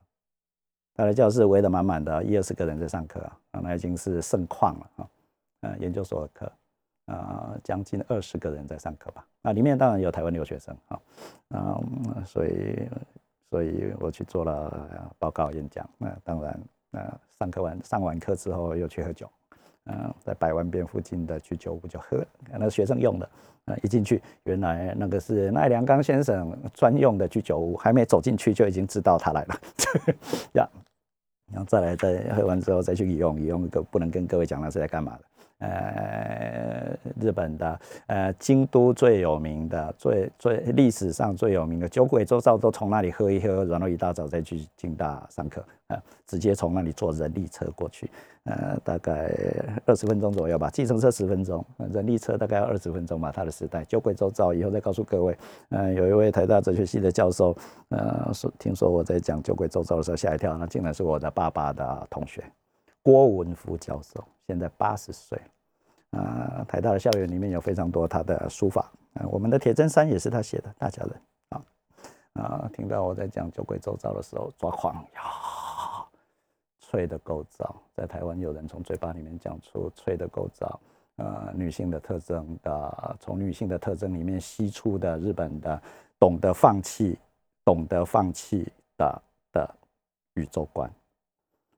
[0.94, 3.20] 他的教室围得满满的，一二十个人在上课
[3.52, 5.08] 啊，那已经是盛况了啊。
[5.62, 6.52] 呃，研究所的课
[7.06, 9.26] 啊，将近二十个人在上课吧。
[9.40, 11.00] 那里面当然有台湾留学生啊，
[11.50, 12.88] 嗯，所以，
[13.48, 15.88] 所以我去做了报告演讲。
[15.98, 19.30] 那当然，那上课完上完课之后又去喝酒。
[19.86, 23.28] 嗯，在百万边附近的居酒屋就喝，那学生用的，
[23.64, 29.60] 啊，一进去，原来那个是奈良刚先生专用的居酒屋，还没走进去就已经知道他来了，
[30.54, 30.68] 呀，
[31.52, 35.24] 然后再来再喝完之后再去用，用个不能跟各位讲他是来干嘛的。
[35.62, 48.10] 呃，日本的呃京都最有名的、最最历史上最有名的酒鬼周遭都从那里喝一喝，然后一大早再去京大上课啊，直接从那里坐人力车过去，
[48.42, 49.30] 呃，大概
[49.86, 53.30] 二十分钟左右吧，计程车十分钟，人力车大概要二十分钟吧。
[53.30, 55.38] 他的时代，酒鬼周遭以后再告诉各位，
[55.70, 57.56] 嗯，有一位台大哲学系的教授，
[57.90, 62.42] 呃，说听说我在讲酒鬼周遭的时候吓一跳，那竟然是我的爸爸的同学。
[63.02, 65.40] 郭文福教授现在八十岁，
[66.10, 71.64] 啊，台大的校园里面有非常多他的书法，啊，我们的铁砧山也是他写的，大家人啊，
[72.34, 75.20] 啊，听到我在讲酒鬼周遭的时候抓狂呀，
[76.78, 80.80] 脆的构造，在台湾有人从嘴巴里面讲出脆的构造，
[81.16, 85.82] 呃，女性的特征的，从女性的特征里面吸出的日本的
[86.20, 87.18] 懂得放弃，
[87.64, 89.22] 懂得放弃的
[89.52, 89.74] 的
[90.34, 90.88] 宇宙观。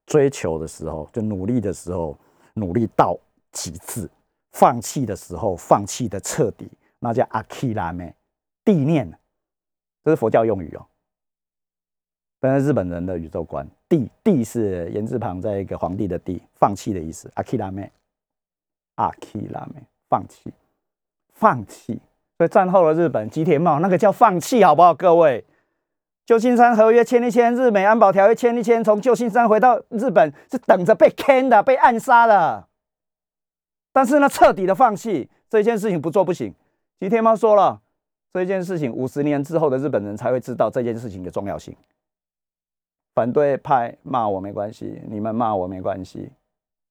[0.07, 2.17] 追求的时候，就努力的时候，
[2.55, 3.19] 努力到
[3.53, 4.07] 极致；
[4.53, 8.15] 放弃的时候，放弃的彻底，那叫阿基拉咩，
[8.65, 9.11] 地念，
[10.03, 10.87] 这是佛教用语哦。
[12.41, 17.31] 但是日本人的宇宙观，地地是言字旁在一个皇帝的地，放弃的意思。
[17.37, 17.91] 阿基拉咩，
[18.97, 20.53] 阿基拉咩，放弃，
[21.33, 21.99] 放弃。
[22.37, 25.43] 所以战后的日本吉田茂那个叫放弃，好不好，各位？
[26.27, 32.67] 旧金山合约签一签，日美安保条约签一签，从旧金山回到日本是等着被坑的、被暗杀的。
[33.93, 36.55] 但是呢，彻底的放弃这件事情不做不行。
[36.99, 37.83] 吉田猫说了，
[38.33, 41.77] 这件事情五十年之后的日本人才会知道这件事情的重要性。
[43.15, 46.31] 反对派骂我没关系，你们骂我没关系，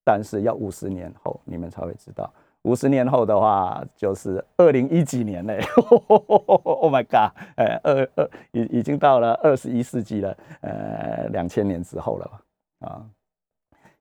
[0.06, 2.32] 但是要五十年后你们才会知道。
[2.64, 5.60] 五十年后的话，就是二零一几年嘞，
[6.08, 7.32] Oh my god！
[7.58, 12.88] 呃，二二已已经到了二十一世纪了，呃，两千年之后了吧？
[12.88, 13.06] 啊，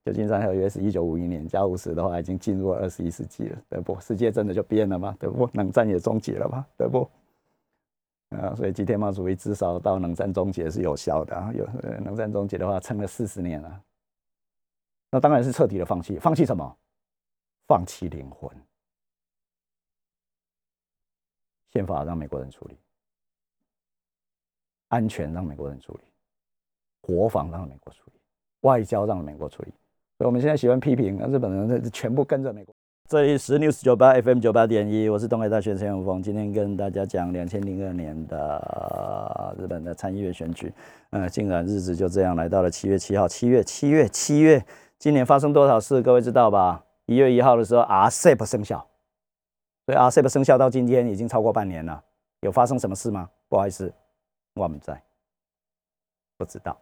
[0.05, 3.99] 旧金山合约是一九五一年加五十的话，已经进入二十一世纪了，对不？
[3.99, 5.13] 世界真的就变了吗？
[5.19, 5.49] 对不？
[5.53, 6.65] 冷战也终结了吗？
[6.77, 7.09] 对不？
[8.29, 11.51] 啊，所以吉天茂主义至少到冷战终结是有效的啊。
[11.53, 11.67] 有
[12.05, 13.81] 冷战终结的话，撑了四十年了，
[15.11, 16.17] 那当然是彻底的放弃。
[16.17, 16.77] 放弃什么？
[17.67, 18.49] 放弃灵魂。
[21.71, 22.77] 宪法让美国人处理，
[24.89, 25.99] 安全让美国人处理，
[27.01, 28.19] 国防让美国处理，
[28.61, 29.73] 外交让美国处理。
[30.19, 32.75] 所以我们现在喜欢批评日本人，全部跟着美国。
[33.09, 40.71] 这里是 News 九八 FM 九八点一，我是东海大学陈永峰，今天跟大家讲两千零二年的日本的参议院选举。
[41.09, 44.63] 呃，竟然日子就这样来到了七月七号，七月七月七月，
[44.99, 46.03] 今年发生多少事？
[46.03, 46.85] 各位知道吧？
[47.05, 48.87] 一月一号的时候，RCEP 生效。
[49.85, 52.01] 所以 RCEP 生效到今天已经超过半年了，
[52.39, 53.29] 有发生什么事吗？
[53.49, 53.93] 不好意思，
[54.53, 55.01] 我们在
[56.37, 56.79] 不知道，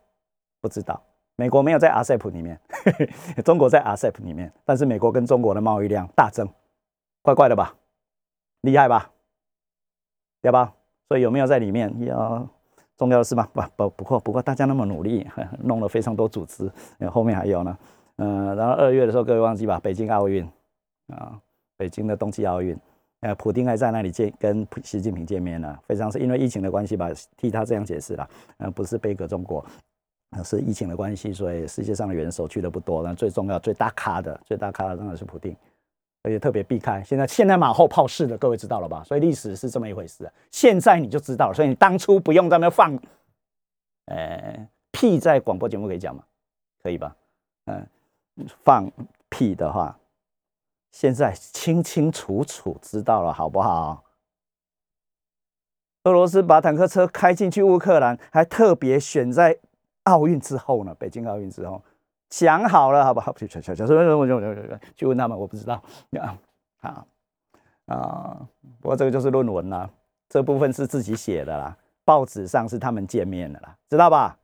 [0.62, 1.02] 不知道。
[1.36, 2.60] 美国没有在 RCEP 里面，
[3.44, 6.48] 中国在 RCEP 里面，但是美国跟中国的贸易量大增，
[7.24, 7.76] 怪怪的吧？
[8.62, 9.10] 厉害吧？
[10.40, 10.72] 对吧？
[11.10, 11.92] 所以有没有在里面？
[12.06, 12.48] 要
[12.96, 13.50] 重要的是吗？
[13.52, 15.28] 不不不过不过大家那么努力，
[15.64, 16.72] 弄了非常多组织，
[17.10, 17.76] 后面还有呢。
[18.22, 19.80] 嗯，然后二月的时候，各位忘记吧？
[19.80, 20.48] 北京奥运
[21.08, 21.42] 啊，
[21.76, 22.78] 北京的冬季奥运。
[23.22, 29.66] 呃，普京还在那里见跟习近平见面呢，非常是因为疫情的关系吧，替他这样解释了，呃，不是背革中国，
[30.44, 35.56] 是疫情的关系，所以世界上的元首去的不多，那最重要、最大咖的、最大咖当然是普京，
[36.22, 37.04] 而且特别避开。
[37.04, 39.04] 现在现在马后炮式的，各位知道了吧？
[39.04, 41.54] 所以历史是这么一回事，现在你就知道了。
[41.56, 42.98] 所以你当初不用在那放，
[44.06, 46.24] 呃，屁在广播节目可以讲吗？
[46.82, 47.16] 可以吧？
[47.66, 47.88] 嗯，
[48.64, 48.92] 放
[49.30, 49.98] 屁的话。
[50.92, 54.04] 现在清清楚楚知道了，好不好？
[56.04, 59.58] 俄罗斯把坦克车开进去乌克兰，还特别选在
[60.04, 61.82] 奥运之后呢，北京奥运之后
[62.30, 63.32] 想好了，好不好？
[63.34, 65.82] 去去去问他们，我不知道
[66.20, 66.38] 啊
[66.82, 67.06] 啊
[67.86, 68.48] 啊！
[68.82, 69.90] 不过这个就是论文啦，
[70.28, 74.38] 这部分是自己写的啦，报纸上是他们见面的啦，知道吧？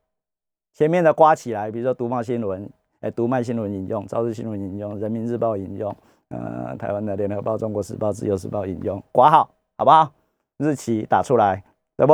[0.73, 2.65] 前面的刮起来，比如说《读卖新闻》
[3.01, 5.95] 哎，《读卖新闻》引用，《朝日新闻》引用，《人民日报》引用。
[6.29, 10.11] 呃，台湾的联合报、中国时报、自由时报引用挂号，好不好？
[10.57, 11.63] 日期打出来，
[11.95, 12.13] 对不？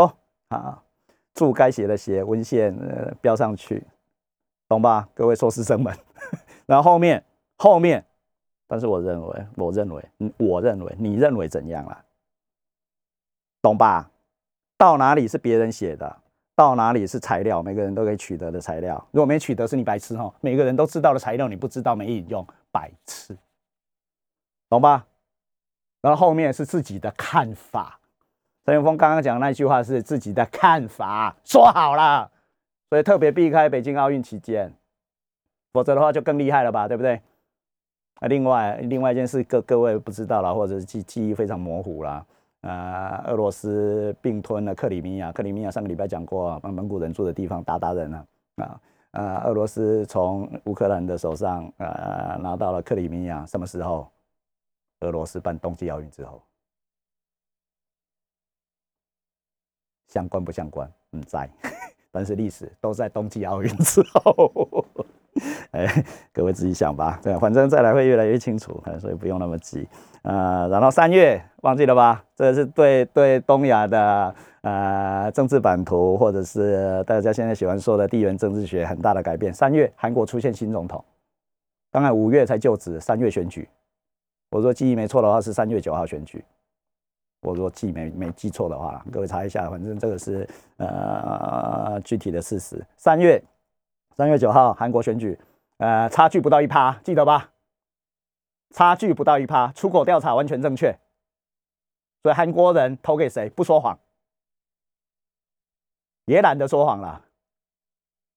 [0.49, 0.84] 好，
[1.34, 3.81] 注该写的写，文献呃标上去，
[4.67, 5.07] 懂吧？
[5.15, 5.95] 各位硕士生们。
[6.67, 7.23] 然后后面
[7.57, 8.05] 后面，
[8.67, 10.05] 但是我认为，我认为，
[10.38, 12.03] 我认为，你认为怎样啊？
[13.61, 14.11] 懂吧？
[14.77, 16.17] 到哪里是别人写的，
[16.56, 19.04] 到哪里是材料，每个人都可以取得的材料。
[19.12, 20.34] 如果没取得，是你白痴哈。
[20.41, 23.36] 每个人都知道的材料，你不知道没引用，白痴。
[24.70, 25.06] 懂吧？
[26.01, 27.99] 然后后面是自己的看法。
[28.66, 32.32] 陈永峰刚刚讲的那句话是自己的看法，说好了，
[32.89, 34.74] 所以特别避开北京奥运期间，
[35.74, 36.88] 否则的话就更厉害了吧？
[36.88, 37.22] 对不对？
[38.20, 42.26] 啊，另外另外一件事，各各位不知道了，或者是记记忆非常模糊了。
[42.64, 49.43] 啊，俄罗斯并吞了克里米亚，克里米亚上个礼拜讲过，蒙古人住的地方，鞑靼人啊啊啊！
[49.43, 54.09] 俄罗斯从乌克兰的手上啊拿到了克里米亚，什么时候？
[55.01, 56.41] 俄罗斯办冬季奥运之后，
[60.07, 60.89] 相关不相关？
[61.11, 61.49] 唔在，
[62.09, 64.86] 但是历史都在冬季奥运之后。
[65.71, 67.19] 哎，各位自己想吧。
[67.23, 69.88] 对，反正再来会越来越清楚，所以不用那么急。
[70.21, 72.23] 呃，然后三月忘记了吧？
[72.36, 79.53] 这是对对东亚的呃政治版图，或者是大家现在喜欢说的地缘政治学很大的改变。
[79.53, 81.03] 三月韩国出现新总统，
[81.91, 83.67] 当然五月才就职，三月选举。
[84.51, 86.43] 我说记忆没错的话是三月九号选举。
[87.41, 92.81] 我说记没没记错的话，各位查一下，反正这个是呃具体的事实。
[92.95, 93.43] 三月
[94.16, 95.39] 三月九号韩国选举，
[95.78, 97.51] 呃差距不到一趴，记得吧？
[98.72, 100.97] 差距不到一趴，出口调查完全正确。
[102.22, 103.49] 所以韩国人投给谁？
[103.49, 103.99] 不说谎，
[106.26, 107.26] 也懒得说谎了，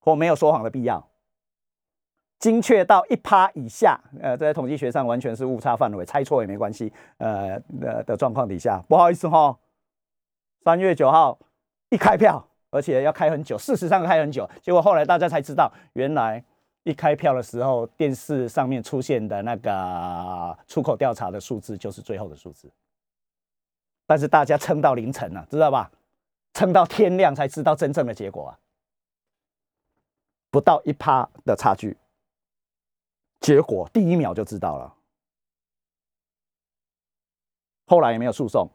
[0.01, 1.09] 或没有说谎的必要。
[2.39, 9.59] 精确到一趴以下，呃，在统计学上完全是误差范围，猜错也没关系，呃的的状况底下，不好意思哈，
[10.63, 11.39] 三月九号
[11.91, 16.45] 一开票，而且要开很久，事实上开很久，结果后来大家才知道，原来
[16.83, 22.71] 一开票的时候，电视上面出现的那个出口调查的数字就是最后的数字，
[24.07, 25.91] 但是大家撑到凌晨了，知道吧？
[26.55, 28.59] 撑到天亮才知道真正的结果啊，
[30.51, 31.97] 不到一趴的差距。
[33.41, 34.95] 结果第一秒就知道了，
[37.87, 38.71] 后来也没有诉讼，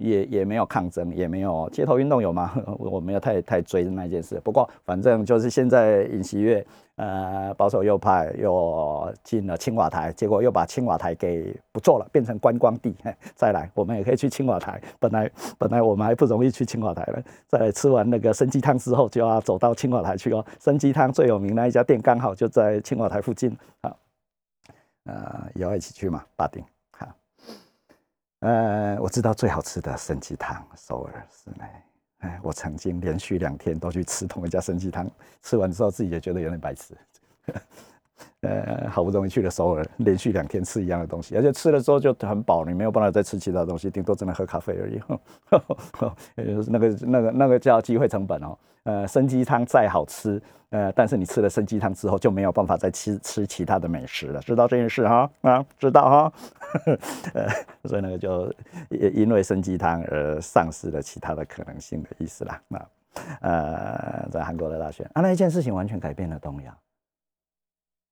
[0.00, 2.52] 也也没有抗争，也没有街头运动有吗？
[2.78, 4.40] 我没有太太追那件事。
[4.42, 12.96] 不过反正就是现在尹锡悦，呃，保守右派又进了青瓦台，结果又把青瓦台给不做了，变成观光地。
[13.36, 14.80] 再来，我们也可以去青瓦台。
[14.98, 17.22] 本来本来我们还不容易去青瓦台了。
[17.46, 20.42] 再来吃完那个参鸡汤之后，就要走到青瓦台去哦。
[20.58, 23.94] 参鸡汤最有名那一家店刚好就在青瓦台附近啊。
[25.04, 26.62] 呃，也要一起去嘛，八丁。
[28.40, 31.68] 呃，我知道最好吃的参鸡汤，首尔是哪。
[32.20, 35.10] 哎，我曾经连续两天都去吃同一家参鸡汤，
[35.42, 36.94] 吃完之后自己也觉得有点白痴。
[38.40, 45.00] 呃，好不容易去了首尔，连续两天吃一样的东西，而且吃了之后就很饱，你没有办法再吃其他东西，顶多只能喝咖啡而已。
[46.68, 48.56] 那个、那个、那个叫机会成本哦。
[48.84, 50.40] 呃，参鸡汤再好吃，
[50.70, 55.30] 呃，但是你吃了参鸡汤之后就没有办法再吃吃其他的美食了，知道这件事哈？
[55.42, 56.32] 啊，知道哈？
[57.34, 57.46] 呃，
[57.84, 58.50] 所以那个就
[58.88, 62.58] 因为参鸡汤而丧失了其他的可能性的意思啦。
[62.68, 62.88] 那
[63.42, 66.74] 呃，在韩国的大选啊，那一件事情完全改变了东亚。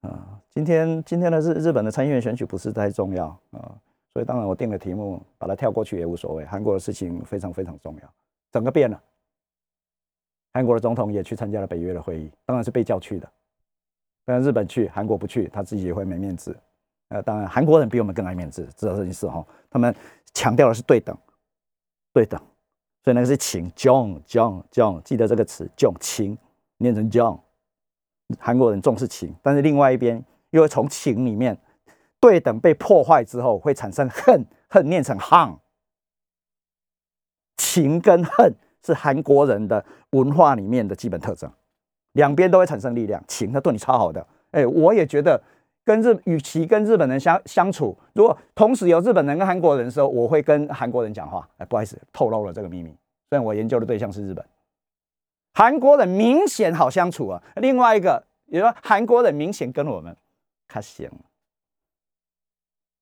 [0.02, 3.74] 啊，今天今天的日日本的参议院选举不是太重要啊，
[4.12, 6.44] 所以当然我定了题目，把它跳过去也无所谓。
[6.46, 8.14] 韩国的事情非常非常重要，
[8.52, 9.02] 整个变了。
[10.52, 13.28] 韩国的总统也去参加了北约的会议，当然是被叫去的。
[14.24, 16.56] 当然日本去，韩国不去，他自己也会没面子。
[17.08, 19.44] 呃，当然韩国人比我们更爱面子，知道这件事哈。
[19.70, 19.94] 他们
[20.34, 21.16] 强调的是对等，
[22.12, 22.38] 对等，
[23.02, 26.36] 所以那个是情，John John John，记得这个词，John 情，
[26.76, 27.40] 念成 John。
[28.38, 31.56] 韩国人重视情，但是另外一边又会从情里面
[32.20, 35.58] 对等被破坏之后，会产生恨，恨念成 h。
[37.56, 38.54] 情跟恨。
[38.80, 41.50] 是韩国人的文化里面的基本特征，
[42.12, 43.22] 两边都会产生力量。
[43.26, 45.38] 情他对你超好的，哎，我也觉得
[45.84, 51.46] 跟日，与其跟日本人相相处，如果同时有日本人跟韩国人的时候，我会跟韩国人讲话。
[51.58, 52.90] 哎，不好意思，透露了这个秘密。
[53.28, 54.42] 虽然我研究的对象是日本，
[55.58, 57.42] 韩国人明显好相处啊。
[57.56, 60.16] 另外一个，也说韩国人明显跟我们
[60.68, 61.10] 他行，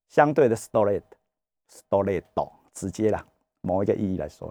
[0.08, 3.22] 相对的 story，story 到直接啦，
[3.60, 4.48] 某一个意义来说。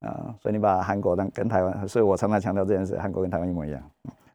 [0.00, 3.80] 啊，所以你把韩国当跟台湾，所以我常常强调这件事，韩国跟台湾一模一样，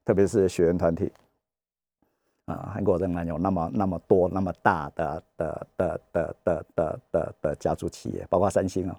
[0.05, 1.11] 特别是学员团体，
[2.45, 8.95] 啊，韩国仍然有那么那么多那么大的的的的的的的的家族企业，包括三星哦，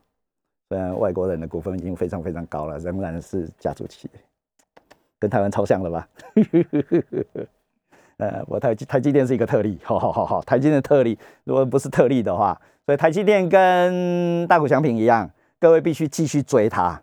[0.69, 4.21] 虽然外国人的股份已经非常非常高了，仍然是家族企业，
[5.19, 6.09] 跟台湾超像了吧？
[8.19, 15.31] 呃，我台台积电是一个特例，好好好好，台积电特例，如果不是特例的话，所以台积电跟大股祥品一样。
[15.61, 17.03] 各位必须继续追它，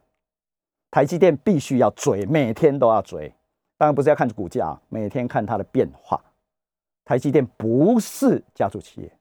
[0.91, 3.33] 台积电必须要追，每天都要追。
[3.75, 6.21] 当然不是要看股价，每天看它的变化。
[7.03, 9.11] 台积电不是家族企业，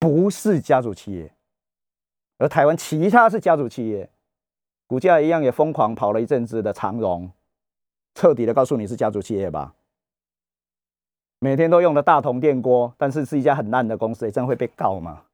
[0.00, 1.30] 不是家族企业，
[2.38, 4.08] 而台湾其他是家族企业，
[4.86, 7.30] 股价一样也疯狂跑了一阵子的长荣，
[8.14, 9.74] 彻底的告诉你是家族企业吧。
[11.40, 15.24] 每天都用的大同电锅，但是是一家很烂的公司，真会被告吗？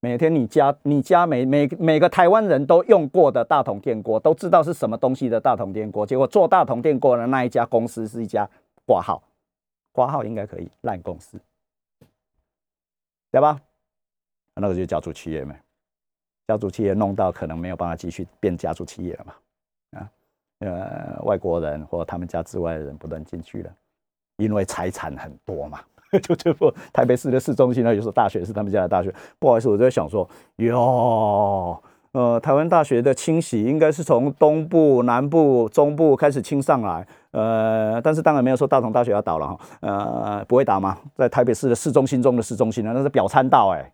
[0.00, 6.06] 每天你家你家每每每个台湾人都用过的大同电锅，都知道是什么东西的大同电锅。
[6.06, 8.48] 结果做大同电锅的那一家公司是一家
[8.86, 9.22] 挂号，
[9.92, 11.38] 挂号应该可以烂公司，
[13.30, 13.60] 对吧？
[14.54, 15.54] 那个就家族企业嘛，
[16.50, 19.32] 家族企业弄到可能没有办法继续变家族企业了嘛？
[20.00, 20.10] 啊，
[20.58, 23.70] 呃，外国人或他们家之外的人不断进去了，
[24.38, 25.78] 因为财产很多嘛。
[26.24, 29.14] 就就不台北市的市中心呢，有所大学是他们家的大学。
[29.38, 31.80] 不好意思，我就在想说，哟，
[32.10, 40.98] 呃，台湾大学的清洗应该是从东部、南部、中部开始清上来，呃，但是当然没有说大同大学要倒了哈，呃，不会倒吗？
[41.14, 43.92] 在台北市的市中心中的市中心呢，那是表参道哎，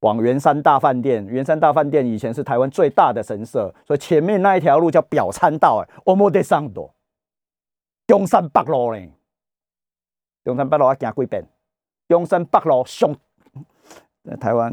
[0.00, 6.94] 往圆山大饭店，圆山大饭店以前是台湾最大的神社，所以前面那一条路叫表参道哎，我莫得上多，
[8.06, 9.08] 中山北路呢。
[10.44, 11.44] 中山北路要行几遍？
[12.06, 13.14] 中山北路上
[14.40, 14.72] 台湾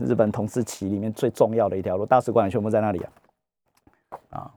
[0.00, 3.12] 日本统治期里面最重要的一条路，大使馆全部在那里啊！
[4.30, 4.50] 啊，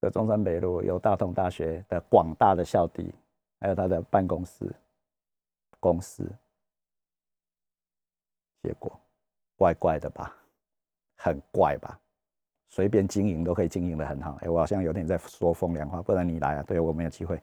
[0.00, 3.12] 这中山北路有大同大学的广大的校地，
[3.60, 4.70] 还有他的办公室、
[5.80, 6.30] 公司。
[8.62, 8.92] 结果
[9.56, 10.34] 怪怪的吧？
[11.16, 11.98] 很怪吧？
[12.68, 14.38] 随便经营都可以经营的很好。
[14.40, 16.64] 哎，我好像有点在说风凉话，不然你来啊？
[16.66, 17.40] 对我没有机会。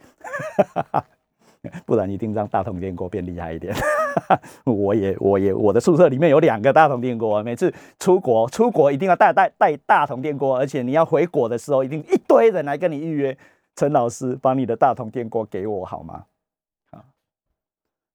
[1.86, 3.76] 不然一定让大同电锅变厉害一点。
[4.65, 13.38] 我也，我也，我的宿舍里面有两个大同电锅，每次出国，出国一定要带带带大同电锅，而且你要回国的时候，一定一堆人来跟你预约。
[13.76, 16.26] 陈老师，把你的大同电锅给我好吗？
[16.91, 17.03] 啊，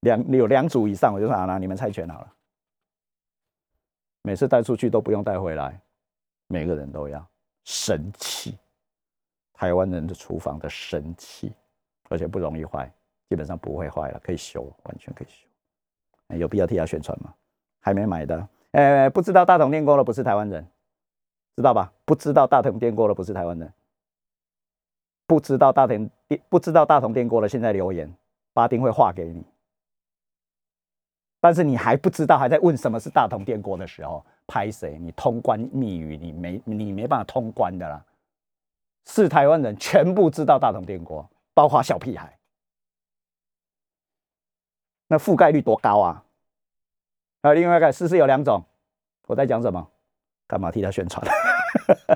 [0.00, 2.33] 两有两组以上，我就说啊，你们猜拳好了。
[4.26, 5.78] 每次带出去都不用带回来，
[6.48, 7.24] 每个人都要
[7.64, 8.56] 神器。
[9.52, 11.52] 台湾人的厨房的神器，
[12.08, 12.90] 而且不容易坏，
[13.28, 15.46] 基本上不会坏了，可以修，完全可以修。
[16.38, 17.34] 有必要替他宣传吗？
[17.80, 20.66] 还没买的，哎，不知道大同电锅的不是台湾人，
[21.54, 21.92] 知道吧？
[22.06, 23.70] 不知道大同电锅的不是台湾人，
[25.26, 28.10] 不知道大同电不知道大同电锅的，现在留言，
[28.54, 29.44] 巴丁会画给你。
[31.44, 34.96] 但是你还不知道，还在问什么是大同电锅的时候，拍谁？
[34.98, 38.02] 你通关密语，你没你没办法通关的啦。
[39.04, 42.38] 是台湾人全部知道大同电锅，包括小屁孩，
[45.06, 46.24] 那覆盖率多高啊？
[47.42, 48.64] 还有另外一个，试试有两种，
[49.26, 49.86] 我在讲什么？
[50.46, 51.22] 干嘛替他宣传？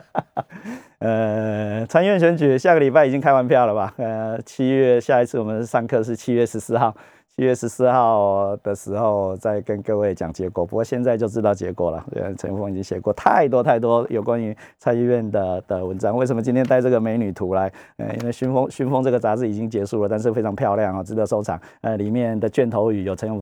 [1.01, 3.93] 呃，参院选举下个礼拜已经开完票了吧？
[3.99, 6.97] 呃，七月下一次我们上课是七月十四号。
[7.39, 12.05] 七月十四号的时候再跟各位讲结果，不过现在就知道结果了。
[12.17, 16.17] 呃，陈峰已经写过太多太多有关于参议院的的文章。
[16.17, 17.73] 为什么今天带这个美女图来？
[17.99, 21.57] 呃，因为《熏风熏风》这个杂志已经结束了，但是非常漂亮啊，值得收藏。
[21.83, 23.37] 呃，里面的卷头语有陈永